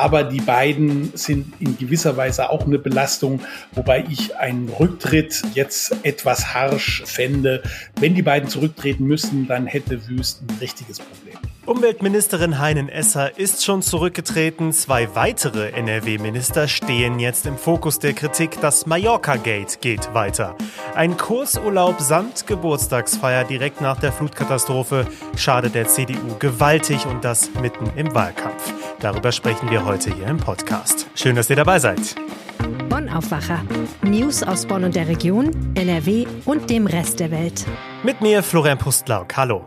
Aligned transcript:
Aber 0.00 0.24
die 0.24 0.40
beiden 0.40 1.12
sind 1.14 1.52
in 1.60 1.76
gewisser 1.76 2.16
Weise 2.16 2.48
auch 2.48 2.64
eine 2.64 2.78
Belastung, 2.78 3.42
wobei 3.72 4.06
ich 4.08 4.34
einen 4.34 4.70
Rücktritt 4.70 5.42
jetzt 5.52 5.94
etwas 6.04 6.54
harsch 6.54 7.02
fände. 7.04 7.62
Wenn 7.98 8.14
die 8.14 8.22
beiden 8.22 8.48
zurücktreten 8.48 9.04
müssen, 9.04 9.46
dann 9.46 9.66
hätte 9.66 10.08
Wüst 10.08 10.40
ein 10.40 10.56
richtiges 10.58 11.00
Problem. 11.00 11.36
Umweltministerin 11.66 12.58
Heinen 12.58 12.88
Esser 12.88 13.38
ist 13.38 13.62
schon 13.62 13.82
zurückgetreten. 13.82 14.72
Zwei 14.72 15.14
weitere 15.14 15.68
NRW-Minister 15.72 16.66
stehen 16.66 17.20
jetzt 17.20 17.44
im 17.44 17.58
Fokus 17.58 17.98
der 17.98 18.14
Kritik. 18.14 18.58
Das 18.62 18.86
Mallorca-Gate 18.86 19.82
geht 19.82 20.14
weiter. 20.14 20.56
Ein 20.94 21.18
Kursurlaub 21.18 22.00
samt 22.00 22.46
Geburtstagsfeier 22.46 23.44
direkt 23.44 23.82
nach 23.82 24.00
der 24.00 24.12
Flutkatastrophe 24.12 25.06
schadet 25.36 25.74
der 25.74 25.86
CDU 25.88 26.36
gewaltig 26.38 27.04
und 27.04 27.22
das 27.22 27.50
mitten 27.60 27.90
im 27.96 28.14
Wahlkampf. 28.14 28.72
Darüber 29.00 29.32
sprechen 29.32 29.70
wir 29.70 29.84
heute 29.84 30.14
hier 30.14 30.26
im 30.26 30.36
Podcast. 30.36 31.06
Schön, 31.14 31.34
dass 31.34 31.48
ihr 31.48 31.56
dabei 31.56 31.78
seid. 31.78 32.14
Bonn 32.88 33.08
Aufwacher. 33.08 33.62
News 34.02 34.42
aus 34.42 34.66
Bonn 34.66 34.84
und 34.84 34.94
der 34.94 35.08
Region, 35.08 35.72
NRW 35.74 36.26
und 36.44 36.68
dem 36.68 36.86
Rest 36.86 37.18
der 37.20 37.30
Welt. 37.30 37.66
Mit 38.02 38.20
mir 38.20 38.42
Florian 38.42 38.78
Pustlauk. 38.78 39.36
Hallo. 39.36 39.64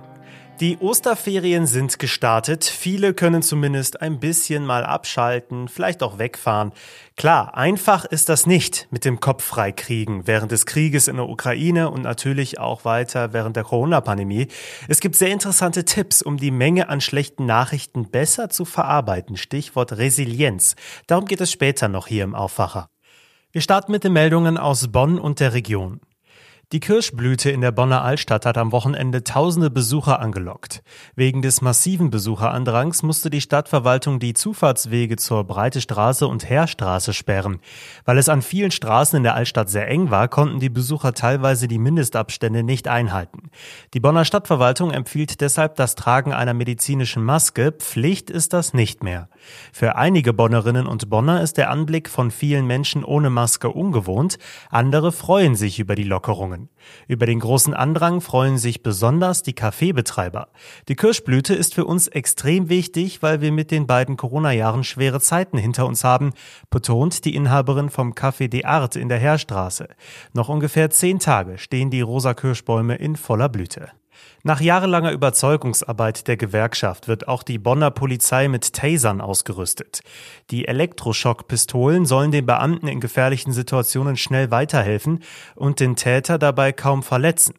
Die 0.60 0.78
Osterferien 0.78 1.66
sind 1.66 1.98
gestartet. 1.98 2.64
Viele 2.64 3.16
können 3.16 3.42
zumindest 3.42 4.02
ein 4.02 4.20
bisschen 4.20 4.68
mal 4.68 4.86
abschalten, 4.86 5.68
vielleicht 5.68 6.04
auch 6.04 6.20
wegfahren. 6.20 6.74
Klar, 7.18 7.58
einfach 7.58 8.06
ist 8.06 8.30
das 8.30 8.46
nicht 8.46 8.88
mit 8.92 9.04
dem 9.04 9.20
Kopf 9.20 9.44
frei 9.44 9.72
kriegen 9.72 10.28
während 10.28 10.52
des 10.52 10.68
Krieges 10.68 11.08
in 11.08 11.16
der 11.16 11.28
Ukraine 11.28 11.90
und 11.90 12.04
natürlich 12.04 12.60
auch 12.60 12.86
weiter 12.86 13.34
während 13.34 13.56
der 13.56 13.64
Corona-Pandemie. 13.64 14.48
Es 14.88 15.00
gibt 15.00 15.16
sehr 15.16 15.32
interessante 15.32 15.86
Tipps, 15.86 16.22
um 16.22 16.38
die 16.38 16.52
Menge 16.52 16.88
an 16.88 17.02
schlechten 17.02 17.48
Nachrichten 17.48 18.12
besser 18.12 18.50
zu 18.50 18.64
verarbeiten. 18.64 19.38
Stichwort 19.38 19.94
Resilienz. 19.94 20.76
Darum 21.08 21.26
geht 21.26 21.42
es 21.42 21.52
später 21.52 21.88
noch 21.88 22.06
hier 22.06 22.24
im 22.24 22.36
Aufwacher. 22.36 22.90
Wir 23.52 23.62
starten 23.62 23.92
mit 23.92 24.04
den 24.04 24.14
Meldungen 24.14 24.60
aus 24.60 24.92
Bonn 24.92 25.18
und 25.18 25.40
der 25.40 25.54
Region. 25.54 26.00
Die 26.72 26.80
Kirschblüte 26.80 27.52
in 27.52 27.62
der 27.62 27.72
Bonner 27.72 28.02
Altstadt 28.04 28.48
hat 28.48 28.58
am 28.58 28.72
Wochenende 28.72 29.24
tausende 29.24 29.70
Besucher 29.70 30.20
angelockt. 30.20 30.82
Wegen 31.16 31.44
des 31.44 31.62
massiven 31.62 32.10
Besucherandrangs 32.10 33.04
musste 33.04 33.30
die 33.30 33.42
Stadtverwaltung 33.42 34.20
die 34.20 34.34
Zufahrtswege 34.34 35.18
zur 35.18 35.44
Breite 35.44 35.82
Straße 35.82 36.26
und 36.26 36.50
Heerstraße 36.50 37.14
sperren. 37.14 37.60
Weil 38.06 38.18
es 38.18 38.30
an 38.30 38.42
vielen 38.42 38.72
Straßen 38.72 39.18
in 39.18 39.24
der 39.24 39.36
Altstadt 39.36 39.70
sehr 39.70 39.88
eng 39.88 40.10
war, 40.10 40.28
konnten 40.28 40.60
die 40.60 40.70
Besucher 40.70 41.14
teilweise 41.14 41.68
die 41.68 41.78
Mindestabstände 41.78 42.64
nicht 42.64 42.88
einhalten. 42.88 43.52
Die 43.94 44.00
Bonner 44.00 44.26
Stadtverwaltung 44.26 44.92
empfiehlt 44.92 45.42
deshalb 45.42 45.76
das 45.76 45.94
Tragen 45.94 46.34
einer 46.34 46.56
medizinischen 46.56 47.24
Maske. 47.24 47.72
Pflicht 47.72 48.32
ist 48.32 48.54
das 48.54 48.74
nicht 48.74 49.04
mehr. 49.04 49.30
Für 49.72 49.96
einige 49.96 50.34
Bonnerinnen 50.34 50.88
und 50.88 51.10
Bonner 51.10 51.42
ist 51.42 51.58
der 51.58 51.70
Anblick 51.70 52.10
von 52.10 52.32
vielen 52.32 52.68
Menschen 52.68 53.04
ohne 53.04 53.30
Maske 53.30 53.70
ungewohnt. 53.70 54.38
Andere 54.70 55.12
freuen 55.12 55.56
sich 55.56 55.80
über 55.80 55.96
die 55.96 56.04
Lockerungen. 56.04 56.70
Über 57.08 57.26
den 57.26 57.40
großen 57.40 57.74
Andrang 57.74 58.22
freuen 58.22 58.58
sich 58.58 58.84
besonders 58.84 59.44
die 59.44 59.54
Kaffeebetreiber. 59.54 60.50
Die 60.88 60.96
Kirschblüte 60.96 61.54
ist 61.54 61.74
für 61.74 61.86
uns 61.86 62.08
extrem 62.08 62.70
wichtig, 62.70 63.22
weil 63.22 63.42
wir 63.42 63.52
mit 63.52 63.72
den 63.72 63.88
beiden 63.88 64.18
Corona-Jahren 64.18 64.84
schwere 64.84 65.20
Zeiten 65.20 65.58
hinter 65.58 65.86
uns 65.86 66.04
haben, 66.04 66.34
betont 66.70 67.26
die 67.26 67.36
Inhaberin 67.36 67.90
vom 67.90 68.14
Café 68.14 68.48
de 68.48 68.66
Art 68.66 68.96
in 68.96 69.10
der 69.10 69.20
Heerstraße. 69.20 69.88
Noch 70.34 70.50
ungefähr 70.50 70.90
zehn 70.90 71.20
Tage 71.20 71.58
stehen 71.58 71.90
die 71.90 72.02
rosa 72.02 72.34
Kirschbäume 72.34 72.96
in 72.96 73.16
voller 73.16 73.50
Blüte. 73.50 73.92
Nach 74.44 74.60
jahrelanger 74.60 75.12
Überzeugungsarbeit 75.12 76.28
der 76.28 76.36
Gewerkschaft 76.36 77.08
wird 77.08 77.28
auch 77.28 77.44
die 77.44 77.58
Bonner 77.58 77.92
Polizei 77.92 78.50
mit 78.50 78.74
Tasern 78.74 79.22
ausgerüstet. 79.22 80.02
Die 80.52 80.68
Elektroschockpistolen 80.68 82.06
sollen 82.06 82.32
den 82.32 82.46
Beamten 82.46 82.88
in 82.88 83.00
gefährlichen 83.00 83.54
Situationen 83.54 84.18
schnell 84.18 84.52
weiterhelfen 84.52 85.24
und 85.56 85.80
den 85.80 85.96
Täter 85.96 86.38
dabei 86.38 86.74
kaum 86.74 87.04
verletzen. 87.04 87.54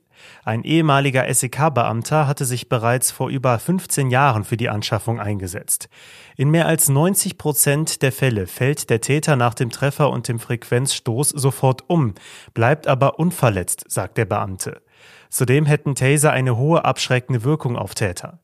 Ein 0.44 0.62
ehemaliger 0.62 1.32
SEK-Beamter 1.32 2.26
hatte 2.26 2.44
sich 2.44 2.68
bereits 2.68 3.10
vor 3.10 3.28
über 3.28 3.58
15 3.58 4.10
Jahren 4.10 4.44
für 4.44 4.56
die 4.56 4.68
Anschaffung 4.68 5.20
eingesetzt. 5.20 5.88
In 6.36 6.50
mehr 6.50 6.66
als 6.66 6.88
90 6.88 7.38
Prozent 7.38 8.02
der 8.02 8.12
Fälle 8.12 8.46
fällt 8.46 8.90
der 8.90 9.00
Täter 9.00 9.36
nach 9.36 9.54
dem 9.54 9.70
Treffer 9.70 10.10
und 10.10 10.28
dem 10.28 10.38
Frequenzstoß 10.38 11.30
sofort 11.30 11.88
um, 11.88 12.14
bleibt 12.52 12.86
aber 12.86 13.18
unverletzt, 13.18 13.84
sagt 13.88 14.18
der 14.18 14.26
Beamte. 14.26 14.82
Zudem 15.30 15.66
hätten 15.66 15.94
Taser 15.94 16.32
eine 16.32 16.56
hohe 16.56 16.84
abschreckende 16.84 17.44
Wirkung 17.44 17.76
auf 17.76 17.94
Täter. 17.94 18.40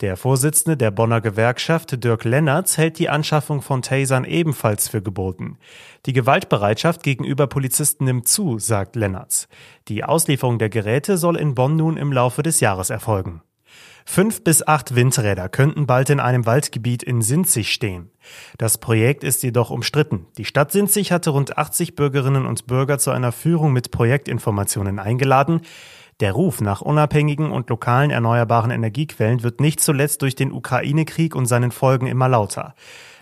Der 0.00 0.16
Vorsitzende 0.16 0.76
der 0.76 0.90
Bonner 0.90 1.20
Gewerkschaft 1.20 2.02
Dirk 2.02 2.24
Lennertz 2.24 2.76
hält 2.76 2.98
die 2.98 3.08
Anschaffung 3.08 3.62
von 3.62 3.80
Tasern 3.80 4.24
ebenfalls 4.24 4.88
für 4.88 5.00
geboten. 5.00 5.56
Die 6.06 6.12
Gewaltbereitschaft 6.12 7.04
gegenüber 7.04 7.46
Polizisten 7.46 8.04
nimmt 8.04 8.26
zu, 8.26 8.58
sagt 8.58 8.96
Lennertz. 8.96 9.46
Die 9.86 10.02
Auslieferung 10.02 10.58
der 10.58 10.68
Geräte 10.68 11.16
soll 11.16 11.36
in 11.36 11.54
Bonn 11.54 11.76
nun 11.76 11.96
im 11.96 12.12
Laufe 12.12 12.42
des 12.42 12.58
Jahres 12.58 12.90
erfolgen. 12.90 13.42
Fünf 14.04 14.44
bis 14.44 14.66
acht 14.66 14.94
Windräder 14.94 15.48
könnten 15.48 15.86
bald 15.86 16.10
in 16.10 16.20
einem 16.20 16.44
Waldgebiet 16.44 17.02
in 17.02 17.22
Sinzig 17.22 17.72
stehen. 17.72 18.10
Das 18.58 18.78
Projekt 18.78 19.24
ist 19.24 19.42
jedoch 19.42 19.70
umstritten. 19.70 20.26
Die 20.36 20.44
Stadt 20.44 20.72
Sinzig 20.72 21.10
hatte 21.10 21.30
rund 21.30 21.56
80 21.56 21.96
Bürgerinnen 21.96 22.44
und 22.44 22.66
Bürger 22.66 22.98
zu 22.98 23.12
einer 23.12 23.32
Führung 23.32 23.72
mit 23.72 23.90
Projektinformationen 23.90 24.98
eingeladen. 24.98 25.62
Der 26.20 26.32
Ruf 26.32 26.60
nach 26.60 26.80
unabhängigen 26.80 27.50
und 27.50 27.68
lokalen 27.70 28.10
erneuerbaren 28.10 28.70
Energiequellen 28.70 29.42
wird 29.42 29.60
nicht 29.60 29.80
zuletzt 29.80 30.22
durch 30.22 30.36
den 30.36 30.52
Ukraine-Krieg 30.52 31.34
und 31.34 31.46
seinen 31.46 31.72
Folgen 31.72 32.06
immer 32.06 32.28
lauter. 32.28 32.74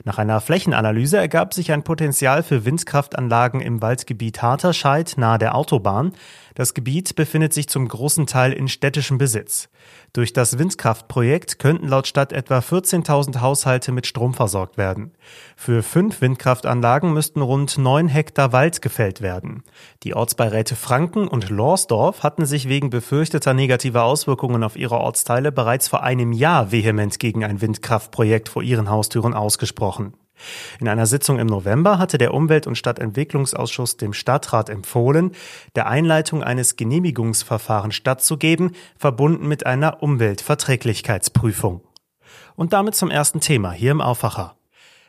Nach 0.04 0.18
einer 0.18 0.40
Flächenanalyse 0.40 1.16
ergab 1.16 1.54
sich 1.54 1.70
ein 1.70 1.84
Potenzial 1.84 2.42
für 2.42 2.64
Windkraftanlagen 2.64 3.60
im 3.60 3.80
Waldgebiet 3.82 4.42
Harterscheid 4.42 5.14
nahe 5.16 5.38
der 5.38 5.54
Autobahn. 5.54 6.12
Das 6.54 6.74
Gebiet 6.74 7.14
befindet 7.14 7.54
sich 7.54 7.68
zum 7.68 7.86
großen 7.88 8.26
Teil 8.26 8.52
in 8.52 8.68
städtischem 8.68 9.16
Besitz. 9.16 9.68
Durch 10.12 10.32
das 10.34 10.58
Windkraftprojekt 10.58 11.58
könnten 11.58 11.88
laut 11.88 12.06
Stadt 12.06 12.32
etwa 12.32 12.58
14.000 12.58 13.40
Haushalte 13.40 13.92
mit 13.92 14.06
Strom 14.06 14.34
versorgt 14.34 14.76
werden. 14.76 15.12
Für 15.56 15.82
fünf 15.82 16.20
Windkraftanlagen 16.20 17.14
müssten 17.14 17.40
rund 17.40 17.78
neun 17.78 18.08
Hektar 18.08 18.52
Wald 18.52 18.82
gefällt 18.82 19.22
werden. 19.22 19.62
Die 20.02 20.14
Ortsbeiräte 20.14 20.76
Franken 20.76 21.28
und 21.28 21.48
Lorsdorf 21.48 22.22
hatten 22.22 22.44
sich 22.44 22.68
wegen 22.68 22.90
befürchteter 22.90 23.54
negativer 23.54 24.04
Auswirkungen 24.04 24.64
auf 24.64 24.76
ihre 24.76 24.98
Ortsteile 24.98 25.52
bereits 25.52 25.88
vor 25.88 26.02
einem 26.02 26.32
Jahr 26.32 26.72
vehement 26.72 27.18
gegen 27.18 27.44
ein 27.44 27.62
Windkraftprojekt 27.62 28.50
vor 28.50 28.62
ihren 28.62 28.90
Haustüren 28.90 29.32
ausgesprochen. 29.32 29.91
In 30.80 30.88
einer 30.88 31.06
Sitzung 31.06 31.38
im 31.38 31.46
November 31.46 31.98
hatte 31.98 32.18
der 32.18 32.34
Umwelt- 32.34 32.66
und 32.66 32.76
Stadtentwicklungsausschuss 32.76 33.96
dem 33.96 34.12
Stadtrat 34.12 34.68
empfohlen, 34.68 35.32
der 35.76 35.86
Einleitung 35.86 36.42
eines 36.42 36.76
Genehmigungsverfahrens 36.76 37.94
stattzugeben, 37.94 38.74
verbunden 38.96 39.46
mit 39.46 39.66
einer 39.66 40.02
Umweltverträglichkeitsprüfung. 40.02 41.82
Und 42.56 42.72
damit 42.72 42.94
zum 42.94 43.10
ersten 43.10 43.40
Thema 43.40 43.72
hier 43.72 43.92
im 43.92 44.00
Aufwacher. 44.00 44.56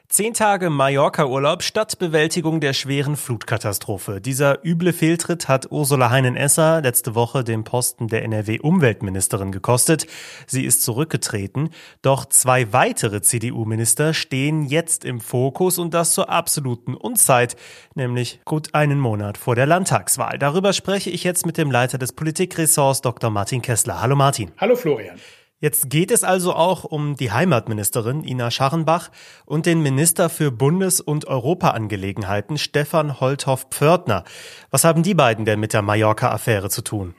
Zehn 0.09 0.35
Tage 0.35 0.69
Mallorca-Urlaub 0.69 1.63
statt 1.63 1.97
Bewältigung 1.97 2.59
der 2.59 2.73
schweren 2.73 3.15
Flutkatastrophe. 3.15 4.21
Dieser 4.21 4.63
üble 4.63 4.93
Fehltritt 4.93 5.47
hat 5.47 5.71
Ursula 5.71 6.11
Heinen-Esser 6.11 6.81
letzte 6.81 7.15
Woche 7.15 7.43
den 7.43 7.63
Posten 7.63 8.09
der 8.09 8.23
NRW-Umweltministerin 8.23 9.51
gekostet. 9.51 10.05
Sie 10.45 10.65
ist 10.65 10.83
zurückgetreten. 10.83 11.69
Doch 12.03 12.25
zwei 12.25 12.71
weitere 12.73 13.21
CDU-Minister 13.21 14.13
stehen 14.13 14.65
jetzt 14.65 15.03
im 15.03 15.19
Fokus 15.19 15.79
und 15.79 15.95
das 15.95 16.13
zur 16.13 16.29
absoluten 16.29 16.93
Unzeit, 16.93 17.55
nämlich 17.95 18.39
gut 18.45 18.75
einen 18.75 18.99
Monat 18.99 19.39
vor 19.39 19.55
der 19.55 19.65
Landtagswahl. 19.65 20.37
Darüber 20.37 20.73
spreche 20.73 21.09
ich 21.09 21.23
jetzt 21.23 21.47
mit 21.47 21.57
dem 21.57 21.71
Leiter 21.71 21.97
des 21.97 22.11
Politikressorts 22.11 23.01
Dr. 23.01 23.31
Martin 23.31 23.63
Kessler. 23.63 23.99
Hallo 24.01 24.15
Martin. 24.15 24.51
Hallo 24.59 24.75
Florian. 24.75 25.17
Jetzt 25.63 25.89
geht 25.89 26.11
es 26.11 26.25
also 26.25 26.51
auch 26.51 26.83
um 26.83 27.15
die 27.15 27.31
Heimatministerin 27.31 28.25
Ina 28.25 28.51
Scharrenbach 28.51 29.11
und 29.45 29.65
den 29.65 29.81
Minister 29.81 30.29
für 30.29 30.51
Bundes- 30.51 30.99
und 30.99 31.25
Europaangelegenheiten 31.25 32.57
Stefan 32.57 33.21
Holthoff-Pförtner. 33.21 34.25
Was 34.71 34.83
haben 34.83 35.03
die 35.03 35.13
beiden 35.13 35.45
denn 35.45 35.61
mit 35.61 35.71
der 35.71 35.81
Mallorca-Affäre 35.81 36.69
zu 36.69 36.81
tun? 36.81 37.15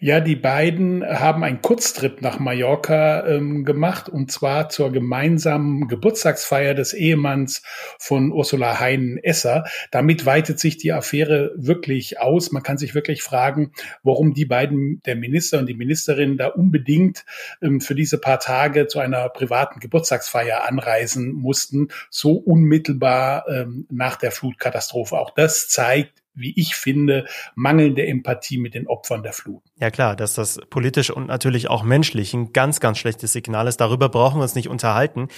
Ja, 0.00 0.18
die 0.18 0.34
beiden 0.34 1.04
haben 1.06 1.44
einen 1.44 1.62
Kurztrip 1.62 2.22
nach 2.22 2.40
Mallorca 2.40 3.24
ähm, 3.24 3.64
gemacht 3.64 4.08
und 4.08 4.32
zwar 4.32 4.68
zur 4.68 4.90
gemeinsamen 4.90 5.86
Geburtstagsfeier 5.86 6.74
des 6.74 6.92
Ehemanns 6.92 7.62
von 8.00 8.32
Ursula 8.32 8.80
Heinen-Esser. 8.80 9.62
Damit 9.92 10.26
weitet 10.26 10.58
sich 10.58 10.76
die 10.76 10.92
Affäre 10.92 11.52
wirklich 11.54 12.18
aus. 12.18 12.50
Man 12.50 12.64
kann 12.64 12.78
sich 12.78 12.96
wirklich 12.96 13.22
fragen, 13.22 13.70
warum 14.02 14.34
die 14.34 14.44
beiden, 14.44 15.00
der 15.06 15.14
Minister 15.14 15.60
und 15.60 15.68
die 15.68 15.74
Ministerin, 15.74 16.36
da 16.36 16.48
unbedingt 16.48 17.24
ähm, 17.62 17.75
für 17.80 17.94
diese 17.94 18.18
paar 18.18 18.38
Tage 18.38 18.86
zu 18.86 18.98
einer 18.98 19.28
privaten 19.28 19.80
Geburtstagsfeier 19.80 20.64
anreisen 20.64 21.32
mussten, 21.32 21.88
so 22.10 22.32
unmittelbar 22.32 23.46
ähm, 23.48 23.86
nach 23.90 24.16
der 24.16 24.32
Flutkatastrophe. 24.32 25.18
Auch 25.18 25.30
das 25.30 25.68
zeigt, 25.68 26.22
wie 26.36 26.52
ich 26.56 26.76
finde, 26.76 27.26
mangelnde 27.54 28.06
Empathie 28.06 28.58
mit 28.58 28.74
den 28.74 28.86
Opfern 28.86 29.22
der 29.22 29.32
Flut. 29.32 29.62
Ja 29.80 29.90
klar, 29.90 30.14
dass 30.14 30.34
das 30.34 30.60
politisch 30.70 31.10
und 31.10 31.26
natürlich 31.26 31.68
auch 31.68 31.82
menschlich 31.82 32.34
ein 32.34 32.52
ganz, 32.52 32.80
ganz 32.80 32.98
schlechtes 32.98 33.32
Signal 33.32 33.66
ist. 33.66 33.78
Darüber 33.78 34.08
brauchen 34.08 34.38
wir 34.38 34.42
uns 34.42 34.54
nicht 34.54 34.68
unterhalten. 34.68 35.28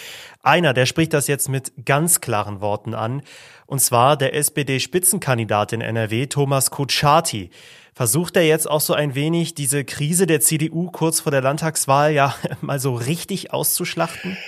Einer, 0.43 0.75
der 0.75 0.87
spricht 0.87 1.13
das 1.13 1.29
jetzt 1.29 1.49
mit 1.49 1.73
ganz 1.85 2.21
klaren 2.21 2.61
Worten 2.61 2.95
an, 2.95 3.23
und 3.67 3.81
zwar 3.81 4.17
der 4.17 4.35
SPD-Spitzenkandidat 4.35 5.75
in 5.75 5.83
NRW, 5.83 6.27
Thomas 6.27 6.71
Kutschaty. 6.71 7.51
Versucht 7.95 8.37
er 8.37 8.47
jetzt 8.47 8.71
auch 8.71 8.81
so 8.81 8.95
ein 8.95 9.15
wenig 9.15 9.55
diese 9.55 9.85
Krise 9.85 10.27
der 10.27 10.41
CDU 10.41 10.91
kurz 10.91 11.21
vor 11.21 11.33
der 11.33 11.43
Landtagswahl 11.43 12.13
ja 12.13 12.35
mal 12.61 12.79
so 12.79 12.95
richtig 12.95 13.53
auszuschlachten? 13.53 14.39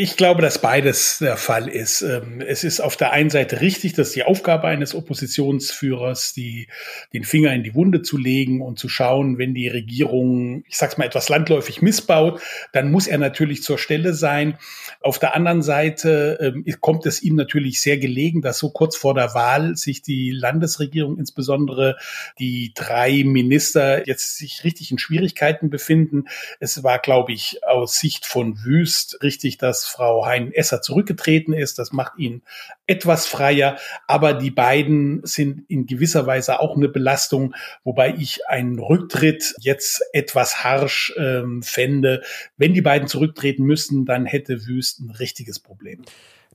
Ich 0.00 0.16
glaube, 0.16 0.42
dass 0.42 0.60
beides 0.60 1.18
der 1.18 1.36
Fall 1.36 1.66
ist. 1.66 2.02
Ähm, 2.02 2.40
es 2.40 2.62
ist 2.62 2.78
auf 2.78 2.96
der 2.96 3.10
einen 3.10 3.30
Seite 3.30 3.60
richtig, 3.60 3.94
dass 3.94 4.12
die 4.12 4.22
Aufgabe 4.22 4.68
eines 4.68 4.94
Oppositionsführers, 4.94 6.32
die, 6.34 6.68
den 7.12 7.24
Finger 7.24 7.52
in 7.52 7.64
die 7.64 7.74
Wunde 7.74 8.02
zu 8.02 8.16
legen 8.16 8.62
und 8.62 8.78
zu 8.78 8.88
schauen, 8.88 9.38
wenn 9.38 9.54
die 9.54 9.66
Regierung, 9.66 10.62
ich 10.68 10.76
sag's 10.76 10.98
mal, 10.98 11.04
etwas 11.04 11.28
landläufig 11.28 11.82
missbaut, 11.82 12.40
dann 12.72 12.92
muss 12.92 13.08
er 13.08 13.18
natürlich 13.18 13.64
zur 13.64 13.76
Stelle 13.76 14.14
sein. 14.14 14.56
Auf 15.00 15.18
der 15.18 15.34
anderen 15.34 15.62
Seite 15.62 16.38
ähm, 16.40 16.64
kommt 16.80 17.04
es 17.04 17.20
ihm 17.20 17.34
natürlich 17.34 17.80
sehr 17.80 17.98
gelegen, 17.98 18.40
dass 18.40 18.58
so 18.58 18.70
kurz 18.70 18.96
vor 18.96 19.14
der 19.14 19.34
Wahl 19.34 19.74
sich 19.74 20.02
die 20.02 20.30
Landesregierung, 20.30 21.18
insbesondere 21.18 21.96
die 22.38 22.70
drei 22.72 23.24
Minister, 23.24 24.06
jetzt 24.06 24.36
sich 24.36 24.62
richtig 24.62 24.92
in 24.92 24.98
Schwierigkeiten 24.98 25.70
befinden. 25.70 26.26
Es 26.60 26.84
war, 26.84 27.00
glaube 27.00 27.32
ich, 27.32 27.64
aus 27.66 27.98
Sicht 27.98 28.26
von 28.26 28.64
Wüst 28.64 29.18
richtig, 29.24 29.58
dass 29.58 29.87
Frau 29.88 30.26
Hein-Esser 30.26 30.82
zurückgetreten 30.82 31.52
ist. 31.52 31.78
Das 31.78 31.92
macht 31.92 32.18
ihn 32.18 32.42
etwas 32.86 33.26
freier. 33.26 33.76
Aber 34.06 34.34
die 34.34 34.50
beiden 34.50 35.20
sind 35.24 35.64
in 35.68 35.86
gewisser 35.86 36.26
Weise 36.26 36.60
auch 36.60 36.76
eine 36.76 36.88
Belastung, 36.88 37.54
wobei 37.84 38.14
ich 38.16 38.46
einen 38.48 38.78
Rücktritt 38.78 39.54
jetzt 39.60 40.02
etwas 40.12 40.64
harsch 40.64 41.12
ähm, 41.18 41.62
fände. 41.62 42.22
Wenn 42.56 42.74
die 42.74 42.82
beiden 42.82 43.08
zurücktreten 43.08 43.64
müssten, 43.64 44.04
dann 44.04 44.26
hätte 44.26 44.66
Wüst 44.66 45.00
ein 45.00 45.10
richtiges 45.10 45.58
Problem. 45.58 46.04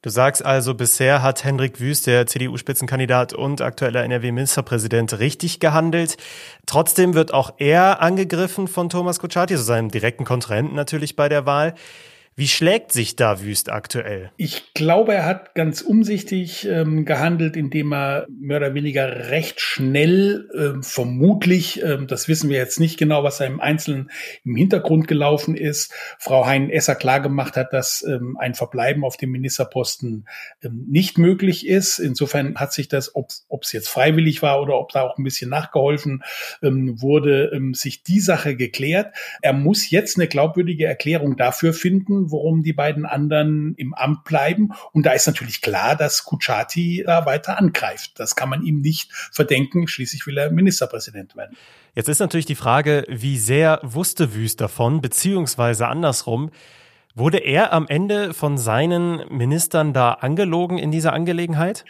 Du 0.04 0.10
sagst 0.10 0.44
also, 0.44 0.74
bisher 0.74 1.22
hat 1.22 1.46
Hendrik 1.46 1.80
Wüst, 1.80 2.08
der 2.08 2.28
CDU-Spitzenkandidat 2.28 3.32
und 3.32 3.62
aktueller 3.62 4.04
NRW-Ministerpräsident, 4.04 5.18
richtig 5.20 5.62
gehandelt. 5.62 6.18
Trotzdem 6.66 7.14
wird 7.14 7.34
auch 7.34 7.54
er 7.58 8.02
angegriffen 8.02 8.68
von 8.68 8.90
Thomas 8.90 9.20
Kutschaty, 9.20 9.54
also 9.54 9.64
seinem 9.64 9.90
direkten 9.90 10.26
Kontrahenten 10.26 10.76
natürlich 10.76 11.16
bei 11.16 11.30
der 11.30 11.46
Wahl. 11.46 11.74
Wie 12.36 12.48
schlägt 12.48 12.92
sich 12.92 13.16
da 13.16 13.42
Wüst 13.42 13.72
aktuell? 13.72 14.32
Ich 14.38 14.74
glaube, 14.74 15.14
er 15.14 15.26
hat 15.26 15.54
ganz 15.54 15.82
umsichtig 15.82 16.68
ähm, 16.68 17.06
gehandelt, 17.06 17.56
indem 17.56 17.94
er 17.94 18.26
mehr 18.28 18.58
oder 18.58 18.74
weniger 18.74 19.30
recht 19.30 19.62
schnell, 19.62 20.50
ähm, 20.58 20.82
vermutlich, 20.82 21.84
ähm, 21.84 22.08
das 22.08 22.28
wissen 22.28 22.50
wir 22.50 22.58
jetzt 22.58 22.80
nicht 22.80 22.98
genau, 22.98 23.24
was 23.24 23.38
da 23.38 23.46
im 23.46 23.62
Einzelnen 23.62 24.10
im 24.44 24.56
Hintergrund 24.56 25.08
gelaufen 25.08 25.56
ist, 25.56 25.94
Frau 26.18 26.48
Hein-Esser 26.48 26.96
klargemacht 26.96 27.56
hat, 27.56 27.72
dass 27.72 28.04
ähm, 28.08 28.36
ein 28.40 28.56
Verbleiben 28.56 29.04
auf 29.04 29.16
dem 29.16 29.30
Ministerposten 29.30 30.28
ähm, 30.64 30.86
nicht 30.90 31.20
möglich 31.20 31.68
ist. 31.68 32.00
Insofern 32.00 32.56
hat 32.56 32.74
sich 32.74 32.88
das, 32.88 33.16
ob 33.16 33.30
es 33.62 33.72
jetzt 33.74 33.90
freiwillig 33.90 34.42
war 34.42 34.60
oder 34.60 34.80
ob 34.80 34.92
da 34.92 35.04
auch 35.04 35.20
ein 35.20 35.24
bisschen 35.24 35.52
nachgeholfen 35.52 36.24
ähm, 36.64 37.00
wurde, 37.00 37.52
sich 37.74 38.02
die 38.02 38.20
Sache 38.20 38.56
geklärt. 38.56 39.16
Er 39.42 39.54
muss 39.54 39.92
jetzt 39.92 40.18
eine 40.18 40.28
glaubwürdige 40.28 40.86
Erklärung 40.86 41.38
dafür 41.38 41.74
finden, 41.74 42.23
warum 42.32 42.64
die 42.64 42.74
beiden 42.74 43.06
anderen 43.06 43.76
im 43.76 43.94
Amt 43.94 44.24
bleiben. 44.24 44.72
Und 44.92 45.06
da 45.06 45.12
ist 45.12 45.28
natürlich 45.28 45.62
klar, 45.62 45.96
dass 45.96 46.24
Kuchati 46.24 47.04
da 47.06 47.26
weiter 47.26 47.58
angreift. 47.58 48.20
Das 48.20 48.36
kann 48.36 48.50
man 48.50 48.64
ihm 48.64 48.82
nicht 48.82 49.12
verdenken. 49.32 49.88
Schließlich 49.88 50.26
will 50.28 50.38
er 50.38 50.52
Ministerpräsident 50.52 51.36
werden. 51.36 51.56
Jetzt 51.96 52.10
ist 52.10 52.20
natürlich 52.20 52.46
die 52.46 52.56
Frage, 52.56 53.06
wie 53.08 53.38
sehr 53.38 53.80
wusste 53.84 54.34
Wüst 54.34 54.62
davon, 54.62 55.02
beziehungsweise 55.02 55.88
andersrum. 55.88 56.50
Wurde 57.16 57.38
er 57.38 57.72
am 57.74 57.88
Ende 57.88 58.34
von 58.34 58.58
seinen 58.58 59.22
Ministern 59.30 59.94
da 59.94 60.14
angelogen 60.14 60.80
in 60.80 60.92
dieser 60.92 61.14
Angelegenheit? 61.14 61.86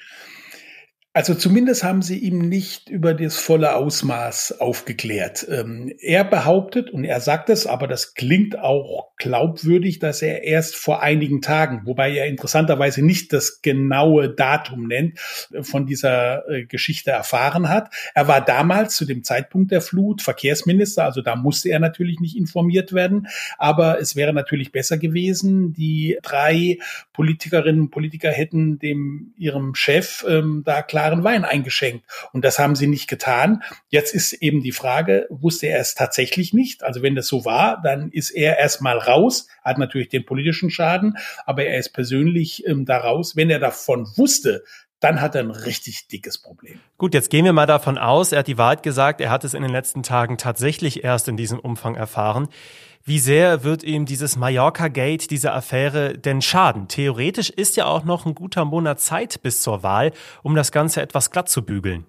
Also 1.16 1.36
zumindest 1.36 1.84
haben 1.84 2.02
sie 2.02 2.18
ihm 2.18 2.40
nicht 2.40 2.90
über 2.90 3.14
das 3.14 3.38
volle 3.38 3.76
Ausmaß 3.76 4.60
aufgeklärt. 4.60 5.46
Ähm, 5.48 5.94
er 6.00 6.24
behauptet, 6.24 6.90
und 6.90 7.04
er 7.04 7.22
sagt 7.22 7.52
es, 7.52 7.68
aber 7.68 7.88
das 7.88 8.16
klingt 8.16 8.58
auch 8.58 9.10
glaubwürdig, 9.18 10.00
dass 10.00 10.24
er 10.24 10.42
erst 10.44 10.76
vor 10.76 11.04
einigen 11.04 11.44
Tagen, 11.44 11.84
wobei 11.86 12.16
er 12.16 12.26
interessanterweise 12.26 13.06
nicht 13.06 13.32
das 13.32 13.62
genaue 13.62 14.28
Datum 14.34 14.88
nennt, 14.88 15.20
äh, 15.52 15.62
von 15.62 15.86
dieser 15.86 16.50
äh, 16.50 16.66
Geschichte 16.66 17.12
erfahren 17.12 17.70
hat. 17.70 17.94
Er 18.16 18.28
war 18.28 18.44
damals 18.44 18.96
zu 18.96 19.06
dem 19.06 19.24
Zeitpunkt 19.24 19.70
der 19.70 19.82
Flut 19.82 20.24
Verkehrsminister, 20.24 21.06
also 21.06 21.22
da 21.22 21.36
musste 21.36 21.70
er 21.70 21.80
natürlich 21.80 22.22
nicht 22.22 22.36
informiert 22.36 22.92
werden. 22.92 23.28
Aber 23.60 24.02
es 24.02 24.16
wäre 24.16 24.34
natürlich 24.34 24.72
besser 24.72 24.98
gewesen, 24.98 25.74
die 25.74 26.18
drei 26.24 26.80
Politikerinnen 27.14 27.82
und 27.82 27.92
Politiker 27.92 28.32
hätten 28.32 28.80
dem 28.80 29.34
ihrem 29.38 29.76
Chef 29.76 30.26
ähm, 30.28 30.64
da 30.66 30.82
klar 30.82 31.03
klaren 31.04 31.24
Wein 31.26 31.44
eingeschenkt. 31.44 32.06
Und 32.32 32.46
das 32.46 32.60
haben 32.60 32.76
sie 32.76 32.88
nicht 32.88 33.10
getan. 33.10 33.62
Jetzt 33.90 34.14
ist 34.14 34.32
eben 34.34 34.64
die 34.64 34.72
Frage, 34.72 35.28
wusste 35.30 35.68
er 35.68 35.80
es 35.80 35.96
tatsächlich 35.96 36.54
nicht? 36.54 36.84
Also 36.84 37.02
wenn 37.02 37.16
das 37.16 37.28
so 37.28 37.44
war, 37.44 37.82
dann 37.84 38.10
ist 38.10 38.32
er 38.32 38.58
erstmal 38.58 38.98
raus, 38.98 39.48
hat 39.64 39.78
natürlich 39.78 40.08
den 40.08 40.26
politischen 40.26 40.70
Schaden, 40.70 41.18
aber 41.46 41.66
er 41.66 41.78
ist 41.78 41.90
persönlich 41.90 42.66
ähm, 42.66 42.86
da 42.86 42.98
raus. 42.98 43.36
Wenn 43.36 43.50
er 43.50 43.60
davon 43.60 44.08
wusste, 44.16 44.64
dann 45.04 45.20
hat 45.20 45.36
er 45.36 45.42
ein 45.42 45.52
richtig 45.52 46.08
dickes 46.08 46.42
Problem. 46.42 46.80
Gut, 46.98 47.14
jetzt 47.14 47.30
gehen 47.30 47.44
wir 47.44 47.52
mal 47.52 47.66
davon 47.66 47.98
aus, 47.98 48.32
er 48.32 48.40
hat 48.40 48.48
die 48.48 48.58
Wahrheit 48.58 48.84
gesagt, 48.84 49.20
er 49.20 49.32
hat 49.32 49.44
es 49.44 49.54
in 49.54 49.62
den 49.62 49.72
letzten 49.72 50.02
Tagen 50.02 50.38
tatsächlich 50.38 51.04
erst 51.04 51.28
in 51.28 51.36
diesem 51.36 51.60
Umfang 51.60 51.96
erfahren. 51.96 52.48
Wie 53.04 53.20
sehr 53.20 53.66
wird 53.66 53.84
ihm 53.84 54.06
dieses 54.06 54.38
Mallorca-Gate, 54.38 55.30
diese 55.30 55.52
Affäre 55.52 56.18
denn 56.18 56.42
schaden? 56.42 56.88
Theoretisch 56.88 57.50
ist 57.50 57.76
ja 57.76 57.86
auch 57.86 58.06
noch 58.06 58.26
ein 58.26 58.34
guter 58.34 58.64
Monat 58.64 59.02
Zeit 59.02 59.42
bis 59.42 59.62
zur 59.62 59.84
Wahl, 59.84 60.14
um 60.42 60.56
das 60.56 60.72
Ganze 60.72 61.02
etwas 61.02 61.30
glatt 61.30 61.50
zu 61.50 61.66
bügeln. 61.66 62.06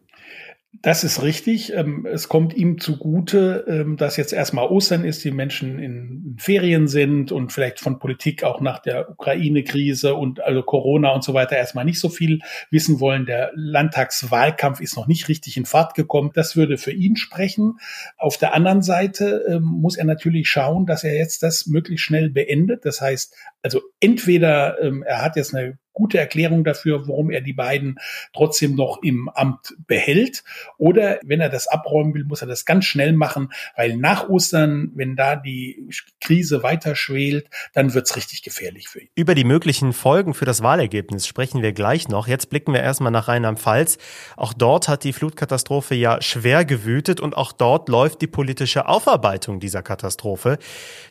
Das 0.82 1.04
ist 1.04 1.22
richtig. 1.22 1.72
Ähm, 1.72 2.06
es 2.06 2.28
kommt 2.28 2.54
ihm 2.54 2.78
zugute, 2.78 3.64
ähm, 3.68 3.96
dass 3.96 4.16
jetzt 4.16 4.32
erstmal 4.32 4.66
Ostern 4.66 5.04
ist, 5.04 5.24
die 5.24 5.30
Menschen 5.30 5.78
in 5.78 6.36
Ferien 6.38 6.88
sind 6.88 7.32
und 7.32 7.52
vielleicht 7.52 7.80
von 7.80 7.98
Politik 7.98 8.42
auch 8.44 8.60
nach 8.60 8.80
der 8.80 9.10
Ukraine-Krise 9.10 10.14
und 10.14 10.42
also 10.42 10.62
Corona 10.62 11.10
und 11.12 11.22
so 11.22 11.32
weiter 11.32 11.56
erstmal 11.56 11.84
nicht 11.84 12.00
so 12.00 12.08
viel 12.08 12.40
wissen 12.70 13.00
wollen. 13.00 13.24
Der 13.24 13.50
Landtagswahlkampf 13.54 14.80
ist 14.80 14.96
noch 14.96 15.06
nicht 15.06 15.28
richtig 15.28 15.56
in 15.56 15.64
Fahrt 15.64 15.94
gekommen. 15.94 16.32
Das 16.34 16.56
würde 16.56 16.76
für 16.76 16.92
ihn 16.92 17.16
sprechen. 17.16 17.78
Auf 18.16 18.36
der 18.36 18.54
anderen 18.54 18.82
Seite 18.82 19.44
ähm, 19.48 19.62
muss 19.62 19.96
er 19.96 20.04
natürlich 20.04 20.48
schauen, 20.48 20.86
dass 20.86 21.04
er 21.04 21.14
jetzt 21.14 21.42
das 21.42 21.66
möglichst 21.66 22.04
schnell 22.04 22.30
beendet. 22.30 22.84
Das 22.84 23.00
heißt, 23.00 23.34
also 23.62 23.80
entweder 24.00 24.76
er 25.06 25.22
hat 25.22 25.36
jetzt 25.36 25.54
eine 25.54 25.78
gute 25.94 26.18
Erklärung 26.18 26.64
dafür, 26.64 27.08
warum 27.08 27.30
er 27.30 27.40
die 27.40 27.54
beiden 27.54 27.98
trotzdem 28.34 28.74
noch 28.74 29.02
im 29.02 29.30
Amt 29.30 29.74
behält. 29.86 30.44
Oder 30.76 31.20
wenn 31.24 31.40
er 31.40 31.48
das 31.48 31.68
abräumen 31.68 32.12
will, 32.12 32.24
muss 32.24 32.42
er 32.42 32.48
das 32.48 32.66
ganz 32.66 32.84
schnell 32.84 33.12
machen, 33.14 33.50
weil 33.76 33.96
nach 33.96 34.28
Ostern, 34.28 34.90
wenn 34.94 35.16
da 35.16 35.36
die 35.36 35.88
Krise 36.20 36.62
weiter 36.62 36.96
schwelt, 36.96 37.48
dann 37.72 37.94
wird's 37.94 38.16
richtig 38.16 38.42
gefährlich 38.42 38.88
für 38.88 39.00
ihn. 39.00 39.08
Über 39.14 39.34
die 39.34 39.44
möglichen 39.44 39.92
Folgen 39.92 40.34
für 40.34 40.44
das 40.44 40.62
Wahlergebnis 40.62 41.26
sprechen 41.26 41.62
wir 41.62 41.72
gleich 41.72 42.08
noch. 42.08 42.26
Jetzt 42.26 42.50
blicken 42.50 42.72
wir 42.72 42.82
erstmal 42.82 43.12
nach 43.12 43.28
Rheinland-Pfalz. 43.28 43.98
Auch 44.36 44.52
dort 44.52 44.88
hat 44.88 45.04
die 45.04 45.12
Flutkatastrophe 45.12 45.94
ja 45.94 46.20
schwer 46.20 46.64
gewütet 46.64 47.20
und 47.20 47.36
auch 47.36 47.52
dort 47.52 47.88
läuft 47.88 48.20
die 48.20 48.26
politische 48.26 48.88
Aufarbeitung 48.88 49.60
dieser 49.60 49.82
Katastrophe. 49.82 50.58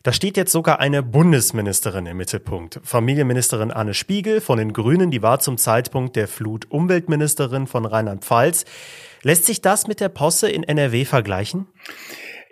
Da 0.03 0.11
steht 0.11 0.35
jetzt 0.35 0.51
sogar 0.51 0.79
eine 0.79 1.01
Bundesministerin 1.01 2.05
im 2.05 2.17
Mittelpunkt. 2.17 2.81
Familienministerin 2.83 3.71
Anne 3.71 3.93
Spiegel 3.93 4.41
von 4.41 4.57
den 4.57 4.72
Grünen, 4.73 5.11
die 5.11 5.21
war 5.21 5.39
zum 5.39 5.57
Zeitpunkt 5.57 6.15
der 6.15 6.27
Flut 6.27 6.69
Umweltministerin 6.69 7.67
von 7.67 7.85
Rheinland-Pfalz. 7.85 8.65
Lässt 9.21 9.45
sich 9.45 9.61
das 9.61 9.87
mit 9.87 9.99
der 9.99 10.09
Posse 10.09 10.49
in 10.49 10.63
NRW 10.63 11.05
vergleichen? 11.05 11.67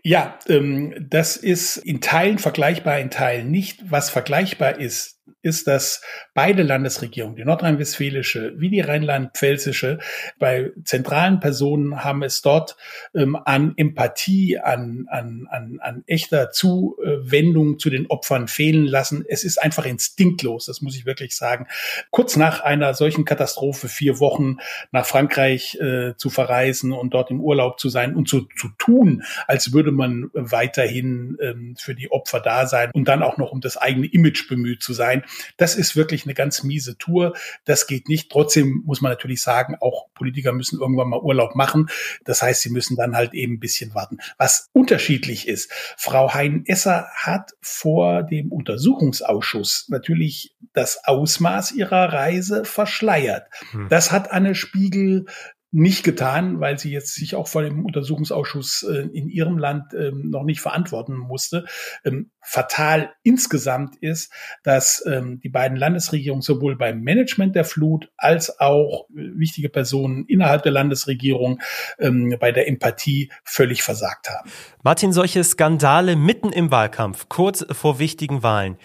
Ja, 0.03 0.39
ähm, 0.47 0.95
das 1.09 1.37
ist 1.37 1.77
in 1.77 2.01
Teilen 2.01 2.39
vergleichbar, 2.39 2.99
in 2.99 3.11
Teilen 3.11 3.51
nicht. 3.51 3.91
Was 3.91 4.09
vergleichbar 4.09 4.79
ist, 4.79 5.20
ist, 5.41 5.67
dass 5.67 6.01
beide 6.33 6.63
Landesregierungen, 6.63 7.35
die 7.35 7.45
nordrhein-westfälische 7.45 8.53
wie 8.57 8.69
die 8.69 8.81
rheinland-pfälzische, 8.81 9.99
bei 10.39 10.71
zentralen 10.83 11.39
Personen 11.39 12.03
haben 12.03 12.23
es 12.23 12.41
dort 12.41 12.77
ähm, 13.15 13.35
an 13.35 13.73
Empathie, 13.75 14.59
an, 14.59 15.05
an, 15.09 15.47
an, 15.49 15.79
an 15.81 16.03
echter 16.07 16.51
Zuwendung 16.51 17.79
zu 17.79 17.89
den 17.89 18.07
Opfern 18.07 18.47
fehlen 18.47 18.85
lassen. 18.85 19.25
Es 19.27 19.43
ist 19.43 19.61
einfach 19.61 19.85
instinktlos, 19.85 20.65
das 20.65 20.81
muss 20.81 20.95
ich 20.95 21.05
wirklich 21.05 21.35
sagen. 21.35 21.67
Kurz 22.11 22.35
nach 22.35 22.61
einer 22.61 22.93
solchen 22.93 23.25
Katastrophe 23.25 23.87
vier 23.87 24.19
Wochen 24.19 24.57
nach 24.91 25.05
Frankreich 25.05 25.75
äh, 25.81 26.15
zu 26.17 26.29
verreisen 26.29 26.91
und 26.91 27.13
dort 27.13 27.31
im 27.31 27.41
Urlaub 27.41 27.79
zu 27.79 27.89
sein 27.89 28.15
und 28.15 28.29
so 28.29 28.41
zu 28.57 28.69
tun, 28.77 29.23
als 29.47 29.73
würde 29.73 29.91
man 29.91 30.29
weiterhin 30.33 31.37
ähm, 31.41 31.75
für 31.77 31.95
die 31.95 32.11
Opfer 32.11 32.39
da 32.39 32.67
sein 32.67 32.91
und 32.93 33.07
dann 33.07 33.23
auch 33.23 33.37
noch 33.37 33.51
um 33.51 33.61
das 33.61 33.77
eigene 33.77 34.07
Image 34.07 34.47
bemüht 34.47 34.83
zu 34.83 34.93
sein 34.93 35.23
Das 35.57 35.75
ist 35.75 35.95
wirklich 35.95 36.25
eine 36.25 36.33
ganz 36.33 36.63
miese 36.63 36.97
Tour. 36.97 37.33
Das 37.65 37.87
geht 37.87 38.09
nicht. 38.09 38.31
Trotzdem 38.31 38.83
muss 38.85 39.01
man 39.01 39.11
natürlich 39.11 39.41
sagen, 39.41 39.75
auch 39.79 40.07
Politiker 40.13 40.53
müssen 40.53 40.79
irgendwann 40.79 41.09
mal 41.09 41.19
Urlaub 41.19 41.55
machen. 41.55 41.89
Das 42.25 42.41
heißt, 42.41 42.61
sie 42.61 42.69
müssen 42.69 42.95
dann 42.95 43.15
halt 43.15 43.33
eben 43.33 43.53
ein 43.53 43.59
bisschen 43.59 43.93
warten. 43.93 44.17
Was 44.37 44.69
unterschiedlich 44.73 45.47
ist, 45.47 45.71
Frau 45.97 46.33
Hein-Esser 46.33 47.07
hat 47.15 47.51
vor 47.61 48.23
dem 48.23 48.51
Untersuchungsausschuss 48.51 49.87
natürlich 49.89 50.55
das 50.73 51.03
Ausmaß 51.03 51.71
ihrer 51.73 52.13
Reise 52.13 52.65
verschleiert. 52.65 53.47
Hm. 53.71 53.87
Das 53.89 54.11
hat 54.11 54.31
Anne 54.31 54.55
Spiegel 54.55 55.25
nicht 55.71 56.03
getan, 56.03 56.59
weil 56.59 56.77
sie 56.77 56.91
jetzt 56.91 57.15
sich 57.15 57.35
auch 57.35 57.47
vor 57.47 57.61
dem 57.61 57.85
Untersuchungsausschuss 57.85 58.83
äh, 58.83 59.07
in 59.13 59.29
ihrem 59.29 59.57
Land 59.57 59.93
ähm, 59.93 60.29
noch 60.29 60.43
nicht 60.43 60.59
verantworten 60.59 61.15
musste. 61.15 61.65
Ähm, 62.03 62.31
fatal 62.41 63.13
insgesamt 63.23 63.95
ist, 64.01 64.33
dass 64.63 65.03
ähm, 65.07 65.39
die 65.39 65.49
beiden 65.49 65.77
Landesregierungen 65.77 66.41
sowohl 66.41 66.75
beim 66.75 67.01
Management 67.01 67.55
der 67.55 67.63
Flut 67.63 68.11
als 68.17 68.59
auch 68.59 69.07
äh, 69.11 69.31
wichtige 69.37 69.69
Personen 69.69 70.25
innerhalb 70.25 70.63
der 70.63 70.73
Landesregierung 70.73 71.61
ähm, 71.99 72.35
bei 72.37 72.51
der 72.51 72.67
Empathie 72.67 73.31
völlig 73.45 73.81
versagt 73.81 74.29
haben. 74.29 74.51
Martin, 74.83 75.13
solche 75.13 75.41
Skandale 75.43 76.17
mitten 76.17 76.51
im 76.51 76.69
Wahlkampf, 76.69 77.29
kurz 77.29 77.65
vor 77.71 77.97
wichtigen 77.97 78.43
Wahlen. 78.43 78.77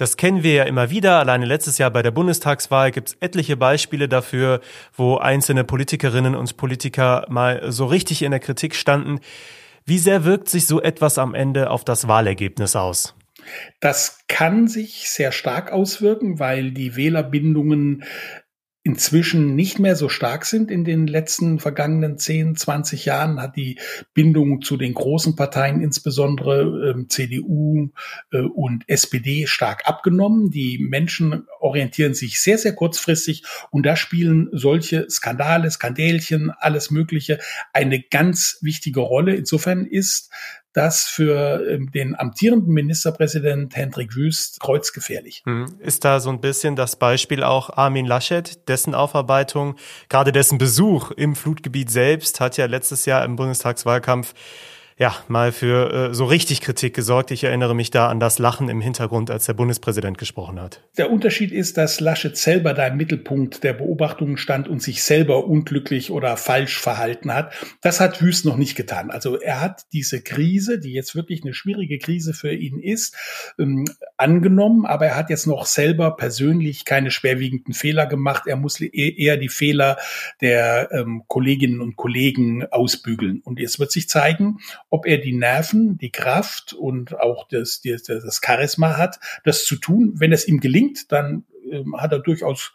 Das 0.00 0.16
kennen 0.16 0.42
wir 0.42 0.54
ja 0.54 0.64
immer 0.64 0.88
wieder. 0.88 1.18
Alleine 1.18 1.44
letztes 1.44 1.76
Jahr 1.76 1.90
bei 1.90 2.00
der 2.00 2.10
Bundestagswahl 2.10 2.90
gibt 2.90 3.08
es 3.08 3.16
etliche 3.20 3.58
Beispiele 3.58 4.08
dafür, 4.08 4.62
wo 4.94 5.18
einzelne 5.18 5.62
Politikerinnen 5.62 6.34
und 6.34 6.56
Politiker 6.56 7.26
mal 7.28 7.70
so 7.70 7.84
richtig 7.84 8.22
in 8.22 8.30
der 8.30 8.40
Kritik 8.40 8.74
standen. 8.74 9.20
Wie 9.84 9.98
sehr 9.98 10.24
wirkt 10.24 10.48
sich 10.48 10.66
so 10.66 10.80
etwas 10.80 11.18
am 11.18 11.34
Ende 11.34 11.68
auf 11.68 11.84
das 11.84 12.08
Wahlergebnis 12.08 12.76
aus? 12.76 13.14
Das 13.80 14.20
kann 14.26 14.68
sich 14.68 15.10
sehr 15.10 15.32
stark 15.32 15.70
auswirken, 15.70 16.38
weil 16.38 16.70
die 16.70 16.96
Wählerbindungen 16.96 18.02
inzwischen 18.82 19.54
nicht 19.54 19.78
mehr 19.78 19.94
so 19.94 20.08
stark 20.08 20.46
sind 20.46 20.70
in 20.70 20.84
den 20.84 21.06
letzten 21.06 21.58
vergangenen 21.58 22.16
10, 22.16 22.56
20 22.56 23.04
Jahren, 23.04 23.40
hat 23.40 23.56
die 23.56 23.78
Bindung 24.14 24.62
zu 24.62 24.78
den 24.78 24.94
großen 24.94 25.36
Parteien, 25.36 25.82
insbesondere 25.82 26.90
ähm, 26.90 27.10
CDU 27.10 27.90
äh, 28.32 28.38
und 28.38 28.88
SPD, 28.88 29.46
stark 29.46 29.86
abgenommen. 29.86 30.50
Die 30.50 30.78
Menschen 30.78 31.46
orientieren 31.60 32.14
sich 32.14 32.40
sehr, 32.40 32.56
sehr 32.56 32.74
kurzfristig 32.74 33.44
und 33.70 33.84
da 33.84 33.96
spielen 33.96 34.48
solche 34.52 35.10
Skandale, 35.10 35.70
Skandälchen, 35.70 36.50
alles 36.50 36.90
Mögliche 36.90 37.38
eine 37.74 38.00
ganz 38.00 38.58
wichtige 38.62 39.00
Rolle. 39.00 39.34
Insofern 39.34 39.84
ist 39.84 40.30
das 40.72 41.04
für 41.04 41.66
ähm, 41.68 41.90
den 41.90 42.18
amtierenden 42.18 42.72
Ministerpräsident 42.72 43.74
Hendrik 43.74 44.14
Wüst 44.14 44.60
kreuzgefährlich. 44.60 45.42
Hm. 45.44 45.66
Ist 45.80 46.04
da 46.04 46.20
so 46.20 46.30
ein 46.30 46.40
bisschen 46.40 46.76
das 46.76 46.96
Beispiel 46.96 47.42
auch 47.42 47.70
Armin 47.70 48.06
Laschet, 48.06 48.68
dessen 48.68 48.94
Aufarbeitung, 48.94 49.76
gerade 50.08 50.32
dessen 50.32 50.58
Besuch 50.58 51.10
im 51.10 51.34
Flutgebiet 51.34 51.90
selbst 51.90 52.40
hat 52.40 52.56
ja 52.56 52.66
letztes 52.66 53.04
Jahr 53.06 53.24
im 53.24 53.36
Bundestagswahlkampf 53.36 54.34
ja, 55.00 55.16
mal 55.28 55.50
für 55.50 56.10
äh, 56.10 56.14
so 56.14 56.26
richtig 56.26 56.60
Kritik 56.60 56.92
gesorgt. 56.94 57.30
Ich 57.30 57.42
erinnere 57.42 57.74
mich 57.74 57.90
da 57.90 58.08
an 58.08 58.20
das 58.20 58.38
Lachen 58.38 58.68
im 58.68 58.82
Hintergrund, 58.82 59.30
als 59.30 59.46
der 59.46 59.54
Bundespräsident 59.54 60.18
gesprochen 60.18 60.60
hat. 60.60 60.82
Der 60.98 61.10
Unterschied 61.10 61.52
ist, 61.52 61.78
dass 61.78 62.00
Laschet 62.00 62.36
selber 62.36 62.74
da 62.74 62.86
im 62.86 62.98
Mittelpunkt 62.98 63.64
der 63.64 63.72
Beobachtungen 63.72 64.36
stand 64.36 64.68
und 64.68 64.82
sich 64.82 65.02
selber 65.02 65.46
unglücklich 65.46 66.10
oder 66.10 66.36
falsch 66.36 66.78
verhalten 66.78 67.32
hat. 67.32 67.54
Das 67.80 67.98
hat 67.98 68.20
Wüst 68.20 68.44
noch 68.44 68.58
nicht 68.58 68.76
getan. 68.76 69.10
Also 69.10 69.40
er 69.40 69.62
hat 69.62 69.86
diese 69.94 70.20
Krise, 70.20 70.78
die 70.78 70.92
jetzt 70.92 71.14
wirklich 71.14 71.44
eine 71.44 71.54
schwierige 71.54 71.98
Krise 71.98 72.34
für 72.34 72.52
ihn 72.52 72.78
ist, 72.78 73.16
ähm, 73.58 73.86
angenommen, 74.18 74.84
aber 74.84 75.06
er 75.06 75.16
hat 75.16 75.30
jetzt 75.30 75.46
noch 75.46 75.64
selber 75.64 76.14
persönlich 76.14 76.84
keine 76.84 77.10
schwerwiegenden 77.10 77.72
Fehler 77.72 78.04
gemacht. 78.04 78.42
Er 78.44 78.56
muss 78.56 78.78
e-, 78.78 78.90
eher 78.92 79.38
die 79.38 79.48
Fehler 79.48 79.96
der 80.42 80.90
ähm, 80.92 81.22
Kolleginnen 81.26 81.80
und 81.80 81.96
Kollegen 81.96 82.66
ausbügeln. 82.70 83.40
Und 83.42 83.58
jetzt 83.58 83.78
wird 83.78 83.92
sich 83.92 84.06
zeigen, 84.06 84.58
ob 84.90 85.06
er 85.06 85.18
die 85.18 85.32
Nerven, 85.32 85.96
die 85.98 86.10
Kraft 86.10 86.72
und 86.72 87.18
auch 87.18 87.48
das, 87.48 87.80
das, 87.80 88.02
das 88.02 88.40
Charisma 88.44 88.98
hat, 88.98 89.18
das 89.44 89.64
zu 89.64 89.76
tun. 89.76 90.14
Wenn 90.16 90.32
es 90.32 90.46
ihm 90.46 90.60
gelingt, 90.60 91.10
dann 91.10 91.44
ähm, 91.70 91.96
hat 91.96 92.12
er 92.12 92.18
durchaus 92.18 92.72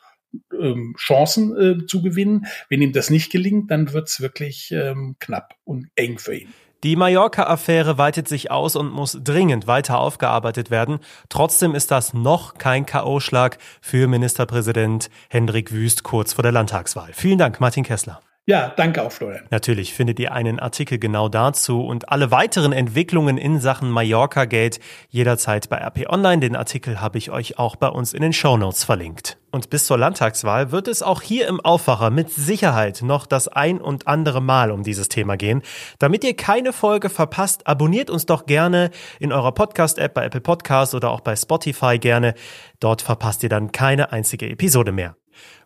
ähm, 0.59 0.95
Chancen 0.97 1.55
äh, 1.83 1.85
zu 1.85 2.01
gewinnen. 2.01 2.47
Wenn 2.69 2.81
ihm 2.81 2.93
das 2.93 3.09
nicht 3.09 3.31
gelingt, 3.31 3.69
dann 3.71 3.93
wird 3.93 4.07
es 4.07 4.21
wirklich 4.21 4.71
ähm, 4.71 5.15
knapp 5.19 5.55
und 5.63 5.89
eng 5.95 6.17
für 6.17 6.35
ihn. 6.35 6.53
Die 6.83 6.95
Mallorca-Affäre 6.95 7.97
weitet 7.97 8.27
sich 8.27 8.51
aus 8.51 8.75
und 8.75 8.91
muss 8.91 9.17
dringend 9.23 9.65
weiter 9.65 9.97
aufgearbeitet 9.97 10.69
werden. 10.69 10.99
Trotzdem 11.29 11.73
ist 11.73 11.89
das 11.89 12.13
noch 12.13 12.59
kein 12.59 12.85
K.O.-Schlag 12.85 13.57
für 13.81 14.07
Ministerpräsident 14.07 15.09
Hendrik 15.29 15.71
Wüst 15.71 16.03
kurz 16.03 16.33
vor 16.33 16.43
der 16.43 16.51
Landtagswahl. 16.51 17.09
Vielen 17.13 17.39
Dank, 17.39 17.59
Martin 17.59 17.83
Kessler. 17.83 18.21
Ja, 18.47 18.71
danke 18.75 19.01
auch, 19.01 19.11
Florian. 19.11 19.43
Natürlich 19.49 19.95
findet 19.95 20.19
ihr 20.19 20.31
einen 20.31 20.59
Artikel 20.59 20.99
genau 20.99 21.29
dazu 21.29 21.83
und 21.83 22.09
alle 22.09 22.29
weiteren 22.29 22.73
Entwicklungen 22.73 23.39
in 23.39 23.59
Sachen 23.59 23.89
Mallorca 23.89 24.45
Gate 24.45 24.79
jederzeit 25.09 25.67
bei 25.67 25.77
RP 25.77 26.07
Online. 26.07 26.41
Den 26.41 26.55
Artikel 26.55 27.01
habe 27.01 27.17
ich 27.17 27.31
euch 27.31 27.57
auch 27.57 27.75
bei 27.75 27.87
uns 27.87 28.13
in 28.13 28.21
den 28.21 28.33
Show 28.33 28.55
Notes 28.55 28.83
verlinkt. 28.83 29.39
Und 29.49 29.71
bis 29.71 29.87
zur 29.87 29.97
Landtagswahl 29.97 30.71
wird 30.71 30.87
es 30.87 31.01
auch 31.01 31.23
hier 31.23 31.47
im 31.47 31.59
Aufwacher 31.59 32.11
mit 32.11 32.29
Sicherheit 32.29 33.01
noch 33.01 33.25
das 33.25 33.47
ein 33.47 33.81
und 33.81 34.05
andere 34.05 34.43
Mal 34.43 34.69
um 34.69 34.83
dieses 34.83 35.09
Thema 35.09 35.37
gehen. 35.37 35.63
Damit 35.97 36.23
ihr 36.23 36.35
keine 36.35 36.71
Folge 36.71 37.09
verpasst, 37.09 37.65
abonniert 37.65 38.11
uns 38.11 38.27
doch 38.27 38.45
gerne 38.45 38.91
in 39.19 39.33
eurer 39.33 39.53
Podcast-App 39.53 40.13
bei 40.13 40.23
Apple 40.23 40.41
Podcasts 40.41 40.93
oder 40.93 41.09
auch 41.09 41.21
bei 41.21 41.35
Spotify 41.35 41.97
gerne. 41.97 42.35
Dort 42.79 43.01
verpasst 43.01 43.41
ihr 43.41 43.49
dann 43.49 43.71
keine 43.71 44.11
einzige 44.11 44.47
Episode 44.47 44.91
mehr. 44.91 45.15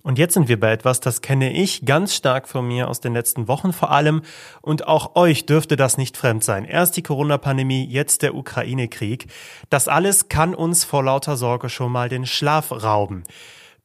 Und 0.01 0.17
jetzt 0.17 0.33
sind 0.33 0.47
wir 0.47 0.59
bei 0.59 0.71
etwas, 0.71 1.01
das 1.01 1.21
kenne 1.21 1.51
ich 1.51 1.85
ganz 1.85 2.15
stark 2.15 2.47
von 2.47 2.67
mir 2.67 2.87
aus 2.87 3.01
den 3.01 3.13
letzten 3.13 3.47
Wochen 3.47 3.73
vor 3.73 3.91
allem. 3.91 4.21
Und 4.61 4.87
auch 4.87 5.15
euch 5.15 5.45
dürfte 5.45 5.75
das 5.75 5.97
nicht 5.97 6.15
fremd 6.15 6.43
sein. 6.43 6.65
Erst 6.65 6.95
die 6.97 7.03
Corona-Pandemie, 7.03 7.85
jetzt 7.85 8.21
der 8.21 8.35
Ukraine-Krieg. 8.35 9.27
Das 9.69 9.87
alles 9.87 10.29
kann 10.29 10.55
uns 10.55 10.85
vor 10.85 11.03
lauter 11.03 11.35
Sorge 11.35 11.69
schon 11.69 11.91
mal 11.91 12.07
den 12.07 12.25
Schlaf 12.25 12.71
rauben. 12.71 13.23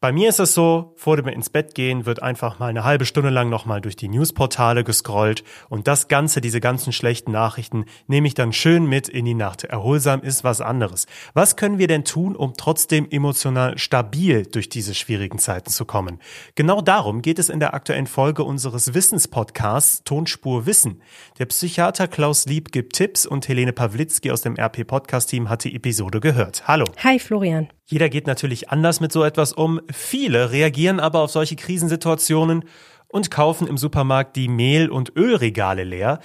Bei 0.04 0.12
mir 0.12 0.28
ist 0.28 0.38
es 0.38 0.52
so, 0.52 0.92
vor 0.96 1.16
dem 1.16 1.28
ins 1.28 1.48
Bett 1.48 1.74
gehen 1.74 2.04
wird 2.04 2.22
einfach 2.22 2.58
mal 2.58 2.66
eine 2.66 2.84
halbe 2.84 3.06
Stunde 3.06 3.30
lang 3.30 3.48
nochmal 3.48 3.80
durch 3.80 3.96
die 3.96 4.08
Newsportale 4.08 4.84
gescrollt 4.84 5.44
und 5.70 5.88
das 5.88 6.08
Ganze, 6.08 6.42
diese 6.42 6.60
ganzen 6.60 6.92
schlechten 6.92 7.32
Nachrichten, 7.32 7.86
nehme 8.06 8.26
ich 8.26 8.34
dann 8.34 8.52
schön 8.52 8.84
mit 8.84 9.08
in 9.08 9.24
die 9.24 9.32
Nacht. 9.32 9.64
Erholsam 9.64 10.20
ist 10.20 10.44
was 10.44 10.60
anderes. 10.60 11.06
Was 11.32 11.56
können 11.56 11.78
wir 11.78 11.86
denn 11.86 12.04
tun, 12.04 12.36
um 12.36 12.52
trotzdem 12.52 13.08
emotional 13.10 13.78
stabil 13.78 14.44
durch 14.44 14.68
diese 14.68 14.92
schwierigen 14.92 15.38
Zeiten 15.38 15.70
zu 15.70 15.86
kommen? 15.86 16.18
Genau 16.54 16.82
darum 16.82 17.22
geht 17.22 17.38
es 17.38 17.48
in 17.48 17.58
der 17.58 17.72
aktuellen 17.72 18.06
Folge 18.06 18.44
unseres 18.44 18.92
Wissenspodcasts 18.92 20.04
Tonspur 20.04 20.66
Wissen. 20.66 21.00
Der 21.38 21.46
Psychiater 21.46 22.08
Klaus 22.08 22.44
Lieb 22.44 22.72
gibt 22.72 22.92
Tipps 22.92 23.24
und 23.24 23.48
Helene 23.48 23.72
Pawlitzki 23.72 24.32
aus 24.32 24.42
dem 24.42 24.58
RP 24.58 24.86
Podcast 24.86 25.30
Team 25.30 25.48
hat 25.48 25.64
die 25.64 25.74
Episode 25.74 26.20
gehört. 26.20 26.68
Hallo. 26.68 26.84
Hi 27.02 27.18
Florian. 27.18 27.70
Jeder 27.86 28.08
geht 28.08 28.26
natürlich 28.26 28.70
anders 28.70 29.00
mit 29.00 29.12
so 29.12 29.24
etwas 29.24 29.52
um. 29.52 29.80
Viele 29.92 30.52
reagieren 30.52 31.00
aber 31.00 31.20
auf 31.20 31.30
solche 31.30 31.56
Krisensituationen 31.56 32.64
und 33.08 33.30
kaufen 33.30 33.68
im 33.68 33.76
Supermarkt 33.76 34.36
die 34.36 34.48
Mehl- 34.48 34.90
und 34.90 35.16
Ölregale 35.16 35.84
leer. 35.84 36.18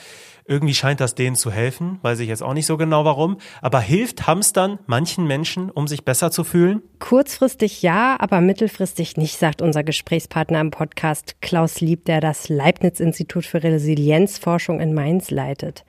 Irgendwie 0.46 0.74
scheint 0.74 1.00
das 1.00 1.14
denen 1.14 1.36
zu 1.36 1.52
helfen, 1.52 2.00
weiß 2.02 2.20
ich 2.22 2.28
jetzt 2.28 2.42
auch 2.42 2.56
nicht 2.56 2.66
so 2.66 2.78
genau 2.78 3.06
warum. 3.06 3.38
Aber 3.62 3.80
hilft 3.80 4.26
Hamstern 4.26 4.80
manchen 4.88 5.28
Menschen, 5.28 5.70
um 5.70 5.88
sich 5.88 6.04
besser 6.04 6.32
zu 6.32 6.44
fühlen? 6.44 6.82
Kurzfristig 6.98 7.84
ja, 7.84 8.16
aber 8.20 8.42
mittelfristig 8.42 9.18
nicht, 9.18 9.38
sagt 9.38 9.62
unser 9.62 9.84
Gesprächspartner 9.84 10.60
im 10.60 10.72
Podcast 10.72 11.36
Klaus 11.42 11.82
Lieb, 11.82 12.06
der 12.06 12.22
das 12.22 12.50
Leibniz-Institut 12.50 13.46
für 13.46 13.62
Resilienzforschung 13.62 14.80
in 14.80 14.96
Mainz 14.96 15.30
leitet. 15.30 15.86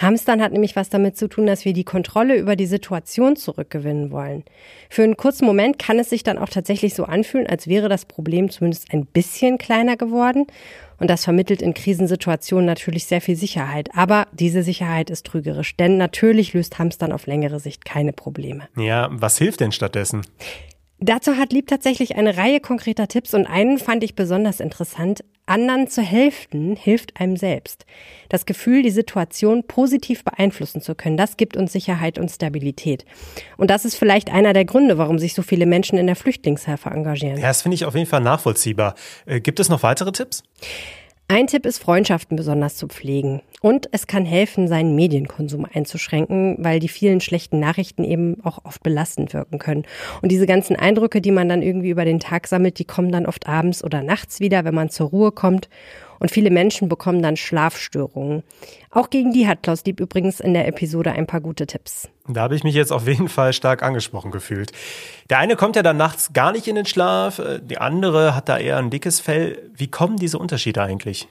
Hamstern 0.00 0.40
hat 0.40 0.52
nämlich 0.52 0.76
was 0.76 0.88
damit 0.88 1.16
zu 1.16 1.28
tun, 1.28 1.46
dass 1.46 1.64
wir 1.64 1.72
die 1.72 1.84
Kontrolle 1.84 2.36
über 2.36 2.56
die 2.56 2.66
Situation 2.66 3.36
zurückgewinnen 3.36 4.10
wollen. 4.10 4.44
Für 4.88 5.02
einen 5.02 5.16
kurzen 5.16 5.44
Moment 5.44 5.78
kann 5.78 5.98
es 5.98 6.10
sich 6.10 6.22
dann 6.22 6.38
auch 6.38 6.48
tatsächlich 6.48 6.94
so 6.94 7.04
anfühlen, 7.04 7.46
als 7.46 7.66
wäre 7.66 7.88
das 7.88 8.06
Problem 8.06 8.50
zumindest 8.50 8.92
ein 8.92 9.04
bisschen 9.04 9.58
kleiner 9.58 9.96
geworden. 9.96 10.46
Und 10.98 11.08
das 11.08 11.24
vermittelt 11.24 11.62
in 11.62 11.74
Krisensituationen 11.74 12.66
natürlich 12.66 13.06
sehr 13.06 13.20
viel 13.20 13.36
Sicherheit. 13.36 13.88
Aber 13.94 14.26
diese 14.32 14.62
Sicherheit 14.62 15.10
ist 15.10 15.26
trügerisch, 15.26 15.76
denn 15.76 15.96
natürlich 15.96 16.52
löst 16.52 16.78
Hamstern 16.78 17.12
auf 17.12 17.26
längere 17.26 17.60
Sicht 17.60 17.84
keine 17.84 18.12
Probleme. 18.12 18.68
Ja, 18.76 19.08
was 19.10 19.38
hilft 19.38 19.60
denn 19.60 19.72
stattdessen? 19.72 20.22
Dazu 21.02 21.38
hat 21.38 21.52
Lieb 21.52 21.66
tatsächlich 21.66 22.16
eine 22.16 22.36
Reihe 22.36 22.60
konkreter 22.60 23.08
Tipps 23.08 23.32
und 23.32 23.46
einen 23.46 23.78
fand 23.78 24.04
ich 24.04 24.14
besonders 24.14 24.60
interessant. 24.60 25.24
Anderen 25.46 25.88
zu 25.88 26.02
helfen 26.02 26.76
hilft 26.76 27.18
einem 27.18 27.36
selbst. 27.36 27.86
Das 28.28 28.44
Gefühl, 28.44 28.82
die 28.82 28.90
Situation 28.90 29.66
positiv 29.66 30.22
beeinflussen 30.24 30.82
zu 30.82 30.94
können, 30.94 31.16
das 31.16 31.38
gibt 31.38 31.56
uns 31.56 31.72
Sicherheit 31.72 32.18
und 32.18 32.30
Stabilität. 32.30 33.06
Und 33.56 33.70
das 33.70 33.86
ist 33.86 33.96
vielleicht 33.96 34.30
einer 34.30 34.52
der 34.52 34.66
Gründe, 34.66 34.98
warum 34.98 35.18
sich 35.18 35.34
so 35.34 35.42
viele 35.42 35.64
Menschen 35.64 35.98
in 35.98 36.06
der 36.06 36.16
Flüchtlingshilfe 36.16 36.90
engagieren. 36.90 37.38
Ja, 37.38 37.48
das 37.48 37.62
finde 37.62 37.76
ich 37.76 37.86
auf 37.86 37.94
jeden 37.94 38.06
Fall 38.06 38.20
nachvollziehbar. 38.20 38.94
Äh, 39.24 39.40
gibt 39.40 39.58
es 39.58 39.70
noch 39.70 39.82
weitere 39.82 40.12
Tipps? 40.12 40.44
Ein 41.30 41.46
Tipp 41.46 41.64
ist, 41.64 41.78
Freundschaften 41.78 42.36
besonders 42.36 42.74
zu 42.74 42.88
pflegen. 42.88 43.40
Und 43.60 43.88
es 43.92 44.08
kann 44.08 44.24
helfen, 44.24 44.66
seinen 44.66 44.96
Medienkonsum 44.96 45.64
einzuschränken, 45.64 46.56
weil 46.58 46.80
die 46.80 46.88
vielen 46.88 47.20
schlechten 47.20 47.60
Nachrichten 47.60 48.02
eben 48.02 48.38
auch 48.42 48.64
oft 48.64 48.82
belastend 48.82 49.32
wirken 49.32 49.60
können. 49.60 49.84
Und 50.22 50.32
diese 50.32 50.46
ganzen 50.46 50.74
Eindrücke, 50.74 51.20
die 51.20 51.30
man 51.30 51.48
dann 51.48 51.62
irgendwie 51.62 51.90
über 51.90 52.04
den 52.04 52.18
Tag 52.18 52.48
sammelt, 52.48 52.80
die 52.80 52.84
kommen 52.84 53.12
dann 53.12 53.26
oft 53.26 53.46
abends 53.46 53.84
oder 53.84 54.02
nachts 54.02 54.40
wieder, 54.40 54.64
wenn 54.64 54.74
man 54.74 54.90
zur 54.90 55.10
Ruhe 55.10 55.30
kommt. 55.30 55.68
Und 56.20 56.30
viele 56.30 56.50
Menschen 56.50 56.88
bekommen 56.88 57.22
dann 57.22 57.36
Schlafstörungen. 57.36 58.44
Auch 58.90 59.10
gegen 59.10 59.32
die 59.32 59.48
hat 59.48 59.62
Klaus 59.62 59.84
Lieb 59.84 59.98
übrigens 59.98 60.38
in 60.38 60.54
der 60.54 60.68
Episode 60.68 61.12
ein 61.12 61.26
paar 61.26 61.40
gute 61.40 61.66
Tipps. 61.66 62.08
Da 62.28 62.42
habe 62.42 62.54
ich 62.54 62.62
mich 62.62 62.74
jetzt 62.74 62.92
auf 62.92 63.08
jeden 63.08 63.28
Fall 63.28 63.52
stark 63.52 63.82
angesprochen 63.82 64.30
gefühlt. 64.30 64.70
Der 65.30 65.38
eine 65.38 65.56
kommt 65.56 65.74
ja 65.74 65.82
dann 65.82 65.96
nachts 65.96 66.32
gar 66.32 66.52
nicht 66.52 66.68
in 66.68 66.76
den 66.76 66.86
Schlaf, 66.86 67.40
äh, 67.40 67.58
die 67.60 67.78
andere 67.78 68.36
hat 68.36 68.48
da 68.48 68.58
eher 68.58 68.76
ein 68.76 68.90
dickes 68.90 69.18
Fell. 69.18 69.70
Wie 69.74 69.88
kommen 69.88 70.16
diese 70.16 70.38
Unterschiede 70.38 70.82
eigentlich? 70.82 71.26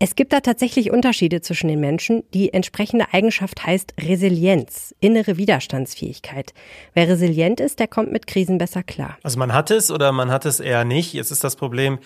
Es 0.00 0.16
gibt 0.16 0.32
da 0.32 0.40
tatsächlich 0.40 0.90
Unterschiede 0.90 1.40
zwischen 1.40 1.68
den 1.68 1.78
Menschen. 1.78 2.24
Die 2.34 2.52
entsprechende 2.52 3.06
Eigenschaft 3.12 3.64
heißt 3.64 3.94
Resilienz, 4.00 4.94
innere 4.98 5.36
Widerstandsfähigkeit. 5.36 6.52
Wer 6.94 7.08
resilient 7.08 7.60
ist, 7.60 7.78
der 7.78 7.86
kommt 7.86 8.10
mit 8.10 8.26
Krisen 8.26 8.58
besser 8.58 8.82
klar. 8.82 9.18
Also 9.22 9.38
man 9.38 9.52
hat 9.52 9.70
es 9.70 9.90
oder 9.90 10.10
man 10.10 10.30
hat 10.32 10.46
es 10.46 10.58
eher 10.58 10.84
nicht. 10.84 11.12
Jetzt 11.12 11.30
ist 11.30 11.44
das 11.44 11.54
Problem, 11.54 11.98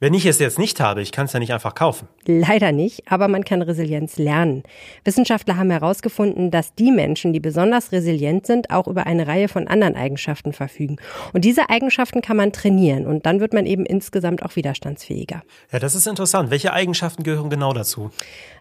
wenn 0.00 0.14
ich 0.14 0.26
es 0.26 0.38
jetzt 0.38 0.58
nicht 0.58 0.80
habe, 0.80 1.02
ich 1.02 1.10
kann 1.10 1.26
es 1.26 1.32
ja 1.32 1.40
nicht 1.40 1.52
einfach 1.52 1.74
kaufen. 1.74 2.06
Leider 2.24 2.70
nicht, 2.70 3.10
aber 3.10 3.26
man 3.26 3.44
kann 3.44 3.62
Resilienz 3.62 4.16
lernen. 4.16 4.62
Wissenschaftler 5.04 5.56
haben 5.56 5.70
herausgefunden, 5.70 6.52
dass 6.52 6.74
die 6.74 6.92
Menschen, 6.92 7.32
die 7.32 7.40
besonders 7.40 7.90
resilient 7.90 8.46
sind, 8.46 8.70
auch 8.70 8.86
über 8.86 9.06
eine 9.06 9.26
Reihe 9.26 9.48
von 9.48 9.66
anderen 9.66 9.96
Eigenschaften 9.96 10.52
verfügen. 10.52 10.96
Und 11.32 11.44
diese 11.44 11.68
Eigenschaften 11.68 12.22
kann 12.22 12.36
man 12.36 12.52
trainieren 12.52 13.06
und 13.06 13.26
dann 13.26 13.40
wird 13.40 13.52
man 13.52 13.66
eben 13.66 13.84
insgesamt 13.84 14.44
auch 14.44 14.54
widerstandsfähiger. 14.54 15.42
Ja, 15.72 15.78
das 15.80 15.96
ist 15.96 16.06
interessant. 16.06 16.50
Welche 16.50 16.72
Eigenschaften 16.72 17.24
gehören 17.24 17.50
genau 17.50 17.72
dazu? 17.72 18.10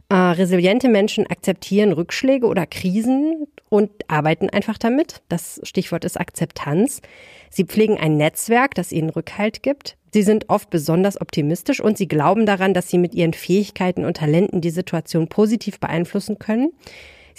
Äh, 0.09 0.15
resiliente 0.15 0.87
Menschen 0.87 1.27
akzeptieren 1.27 1.91
Rückschläge 1.91 2.47
oder 2.47 2.65
Krisen 2.65 3.45
und 3.69 3.91
arbeiten 4.07 4.49
einfach 4.49 4.77
damit. 4.77 5.21
Das 5.27 5.59
Stichwort 5.63 6.05
ist 6.05 6.17
Akzeptanz. 6.17 7.01
Sie 7.49 7.65
pflegen 7.65 7.97
ein 7.97 8.15
Netzwerk, 8.15 8.73
das 8.73 8.93
ihnen 8.93 9.09
Rückhalt 9.09 9.63
gibt. 9.63 9.96
Sie 10.13 10.23
sind 10.23 10.49
oft 10.49 10.69
besonders 10.69 11.19
optimistisch 11.19 11.79
und 11.81 11.97
sie 11.97 12.07
glauben 12.07 12.45
daran, 12.45 12.73
dass 12.73 12.89
sie 12.89 12.97
mit 12.97 13.13
ihren 13.13 13.33
Fähigkeiten 13.33 14.05
und 14.05 14.17
Talenten 14.17 14.61
die 14.61 14.69
Situation 14.69 15.27
positiv 15.27 15.79
beeinflussen 15.79 16.39
können. 16.39 16.71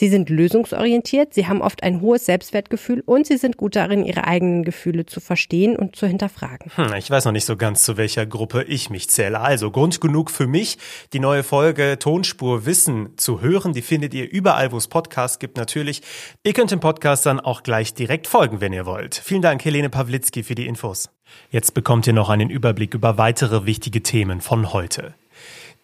Sie 0.00 0.08
sind 0.08 0.30
lösungsorientiert, 0.30 1.34
sie 1.34 1.48
haben 1.48 1.60
oft 1.60 1.82
ein 1.82 2.00
hohes 2.00 2.24
Selbstwertgefühl 2.24 3.02
und 3.04 3.26
sie 3.26 3.36
sind 3.36 3.56
gut 3.56 3.74
darin, 3.74 4.04
ihre 4.04 4.28
eigenen 4.28 4.62
Gefühle 4.62 5.06
zu 5.06 5.18
verstehen 5.18 5.74
und 5.74 5.96
zu 5.96 6.06
hinterfragen. 6.06 6.70
Hm, 6.76 6.94
ich 6.94 7.10
weiß 7.10 7.24
noch 7.24 7.32
nicht 7.32 7.46
so 7.46 7.56
ganz, 7.56 7.82
zu 7.82 7.96
welcher 7.96 8.24
Gruppe 8.24 8.62
ich 8.62 8.90
mich 8.90 9.10
zähle. 9.10 9.40
Also 9.40 9.72
Grund 9.72 10.00
genug 10.00 10.30
für 10.30 10.46
mich, 10.46 10.78
die 11.12 11.18
neue 11.18 11.42
Folge 11.42 11.98
Tonspur 11.98 12.64
Wissen 12.64 13.14
zu 13.16 13.40
hören. 13.40 13.72
Die 13.72 13.82
findet 13.82 14.14
ihr 14.14 14.30
überall, 14.30 14.70
wo 14.70 14.76
es 14.76 14.86
Podcasts 14.86 15.40
gibt, 15.40 15.56
natürlich. 15.56 16.02
Ihr 16.44 16.52
könnt 16.52 16.70
dem 16.70 16.78
Podcast 16.78 17.26
dann 17.26 17.40
auch 17.40 17.64
gleich 17.64 17.92
direkt 17.92 18.28
folgen, 18.28 18.60
wenn 18.60 18.72
ihr 18.72 18.86
wollt. 18.86 19.16
Vielen 19.16 19.42
Dank, 19.42 19.64
Helene 19.64 19.90
Pawlitzki, 19.90 20.44
für 20.44 20.54
die 20.54 20.68
Infos. 20.68 21.10
Jetzt 21.50 21.74
bekommt 21.74 22.06
ihr 22.06 22.12
noch 22.12 22.30
einen 22.30 22.50
Überblick 22.50 22.94
über 22.94 23.18
weitere 23.18 23.66
wichtige 23.66 24.00
Themen 24.04 24.42
von 24.42 24.72
heute. 24.72 25.14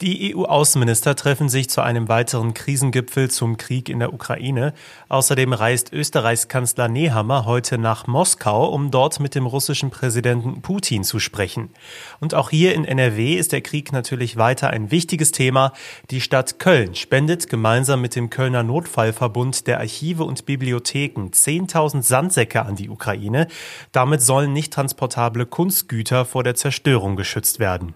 Die 0.00 0.34
EU-Außenminister 0.34 1.14
treffen 1.14 1.48
sich 1.48 1.70
zu 1.70 1.80
einem 1.80 2.08
weiteren 2.08 2.52
Krisengipfel 2.52 3.30
zum 3.30 3.56
Krieg 3.56 3.88
in 3.88 4.00
der 4.00 4.12
Ukraine. 4.12 4.74
Außerdem 5.08 5.52
reist 5.52 5.92
Österreichs 5.92 6.48
Kanzler 6.48 6.88
Nehammer 6.88 7.44
heute 7.44 7.78
nach 7.78 8.08
Moskau, 8.08 8.66
um 8.66 8.90
dort 8.90 9.20
mit 9.20 9.36
dem 9.36 9.46
russischen 9.46 9.90
Präsidenten 9.90 10.62
Putin 10.62 11.04
zu 11.04 11.20
sprechen. 11.20 11.70
Und 12.18 12.34
auch 12.34 12.50
hier 12.50 12.74
in 12.74 12.84
NRW 12.84 13.34
ist 13.34 13.52
der 13.52 13.60
Krieg 13.60 13.92
natürlich 13.92 14.36
weiter 14.36 14.70
ein 14.70 14.90
wichtiges 14.90 15.30
Thema. 15.30 15.72
Die 16.10 16.20
Stadt 16.20 16.58
Köln 16.58 16.96
spendet 16.96 17.48
gemeinsam 17.48 18.00
mit 18.00 18.16
dem 18.16 18.30
Kölner 18.30 18.64
Notfallverbund 18.64 19.68
der 19.68 19.78
Archive 19.78 20.24
und 20.24 20.44
Bibliotheken 20.44 21.28
10.000 21.30 22.02
Sandsäcke 22.02 22.66
an 22.66 22.74
die 22.74 22.90
Ukraine. 22.90 23.46
Damit 23.92 24.22
sollen 24.22 24.52
nicht 24.52 24.72
transportable 24.72 25.46
Kunstgüter 25.46 26.24
vor 26.24 26.42
der 26.42 26.56
Zerstörung 26.56 27.14
geschützt 27.14 27.60
werden. 27.60 27.94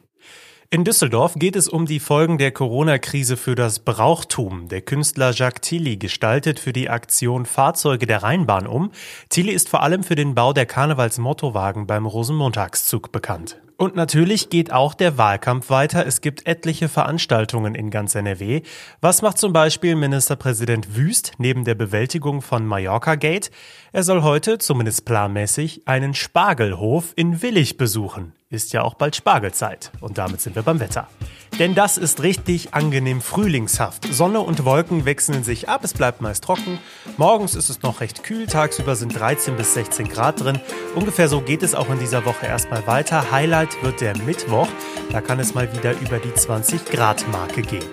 In 0.71 0.85
Düsseldorf 0.85 1.33
geht 1.37 1.57
es 1.57 1.67
um 1.67 1.87
die 1.87 1.99
Folgen 1.99 2.37
der 2.37 2.53
Corona-Krise 2.53 3.39
für 3.39 3.55
das 3.55 3.79
Brauchtum. 3.79 4.69
Der 4.69 4.83
Künstler 4.83 5.31
Jacques 5.33 5.67
Tilly 5.67 5.97
gestaltet 5.97 6.61
für 6.61 6.75
die 6.75 6.91
Aktion 6.91 7.47
Fahrzeuge 7.47 8.07
der 8.07 8.23
Rheinbahn 8.23 8.67
um. 8.67 8.91
Tilly 9.31 9.53
ist 9.53 9.71
vor 9.71 9.83
allem 9.83 10.03
für 10.03 10.15
den 10.15 10.35
Bau 10.35 10.53
der 10.53 10.67
Karnevalsmottowagen 10.67 11.87
beim 11.87 12.05
Rosenmontagszug 12.05 13.13
bekannt. 13.13 13.57
Und 13.79 13.97
natürlich 13.97 14.51
geht 14.51 14.71
auch 14.71 14.93
der 14.93 15.17
Wahlkampf 15.17 15.71
weiter. 15.71 16.05
Es 16.05 16.21
gibt 16.21 16.47
etliche 16.47 16.91
Veranstaltungen 16.91 17.75
in 17.75 17.89
ganz 17.89 18.15
NRW. 18.15 18.61
Was 19.01 19.23
macht 19.23 19.39
zum 19.39 19.55
Beispiel 19.55 19.97
Ministerpräsident 19.97 20.95
Wüst 20.95 21.33
neben 21.39 21.65
der 21.65 21.77
Bewältigung 21.77 22.43
von 22.43 22.67
Mallorca 22.67 23.15
Gate? 23.15 23.51
Er 23.93 24.03
soll 24.03 24.21
heute, 24.21 24.59
zumindest 24.59 25.07
planmäßig, 25.07 25.89
einen 25.89 26.13
Spargelhof 26.13 27.15
in 27.17 27.41
Willig 27.41 27.79
besuchen. 27.79 28.35
Ist 28.51 28.73
ja 28.73 28.83
auch 28.83 28.95
bald 28.95 29.15
Spargelzeit. 29.15 29.93
Und 30.01 30.17
damit 30.17 30.41
sind 30.41 30.57
wir 30.57 30.63
beim 30.63 30.81
Wetter. 30.81 31.07
Denn 31.59 31.75
das 31.75 31.99
ist 31.99 32.23
richtig 32.23 32.73
angenehm 32.73 33.21
frühlingshaft. 33.21 34.11
Sonne 34.11 34.41
und 34.41 34.65
Wolken 34.65 35.05
wechseln 35.05 35.45
sich 35.45 35.69
ab, 35.69 35.85
es 35.85 35.93
bleibt 35.93 36.23
meist 36.23 36.45
trocken. 36.45 36.79
Morgens 37.19 37.55
ist 37.55 37.69
es 37.69 37.83
noch 37.83 38.01
recht 38.01 38.23
kühl, 38.23 38.47
tagsüber 38.47 38.97
sind 38.97 39.19
13 39.19 39.57
bis 39.57 39.75
16 39.75 40.09
Grad 40.09 40.43
drin. 40.43 40.61
Ungefähr 40.95 41.29
so 41.29 41.43
geht 41.43 41.63
es 41.63 41.75
auch 41.75 41.91
in 41.91 41.99
dieser 41.99 42.25
Woche 42.25 42.47
erstmal 42.47 42.87
weiter. 42.87 43.31
Highlight 43.31 43.83
wird 43.83 44.01
der 44.01 44.17
Mittwoch, 44.17 44.69
da 45.13 45.21
kann 45.21 45.41
es 45.41 45.55
mal 45.55 45.71
wieder 45.77 45.93
über 46.01 46.19
die 46.19 46.33
20 46.33 46.87
Grad 46.87 47.29
Marke 47.31 47.61
gehen. 47.61 47.85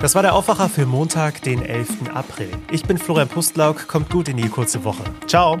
Das 0.00 0.14
war 0.14 0.22
der 0.22 0.34
Aufwacher 0.34 0.68
für 0.68 0.86
Montag, 0.86 1.42
den 1.42 1.62
11. 1.62 2.14
April. 2.14 2.50
Ich 2.70 2.84
bin 2.84 2.96
Florian 2.96 3.28
Pustlauk, 3.28 3.88
kommt 3.88 4.08
gut 4.08 4.28
in 4.28 4.36
die 4.36 4.48
kurze 4.48 4.84
Woche. 4.84 5.02
Ciao! 5.26 5.60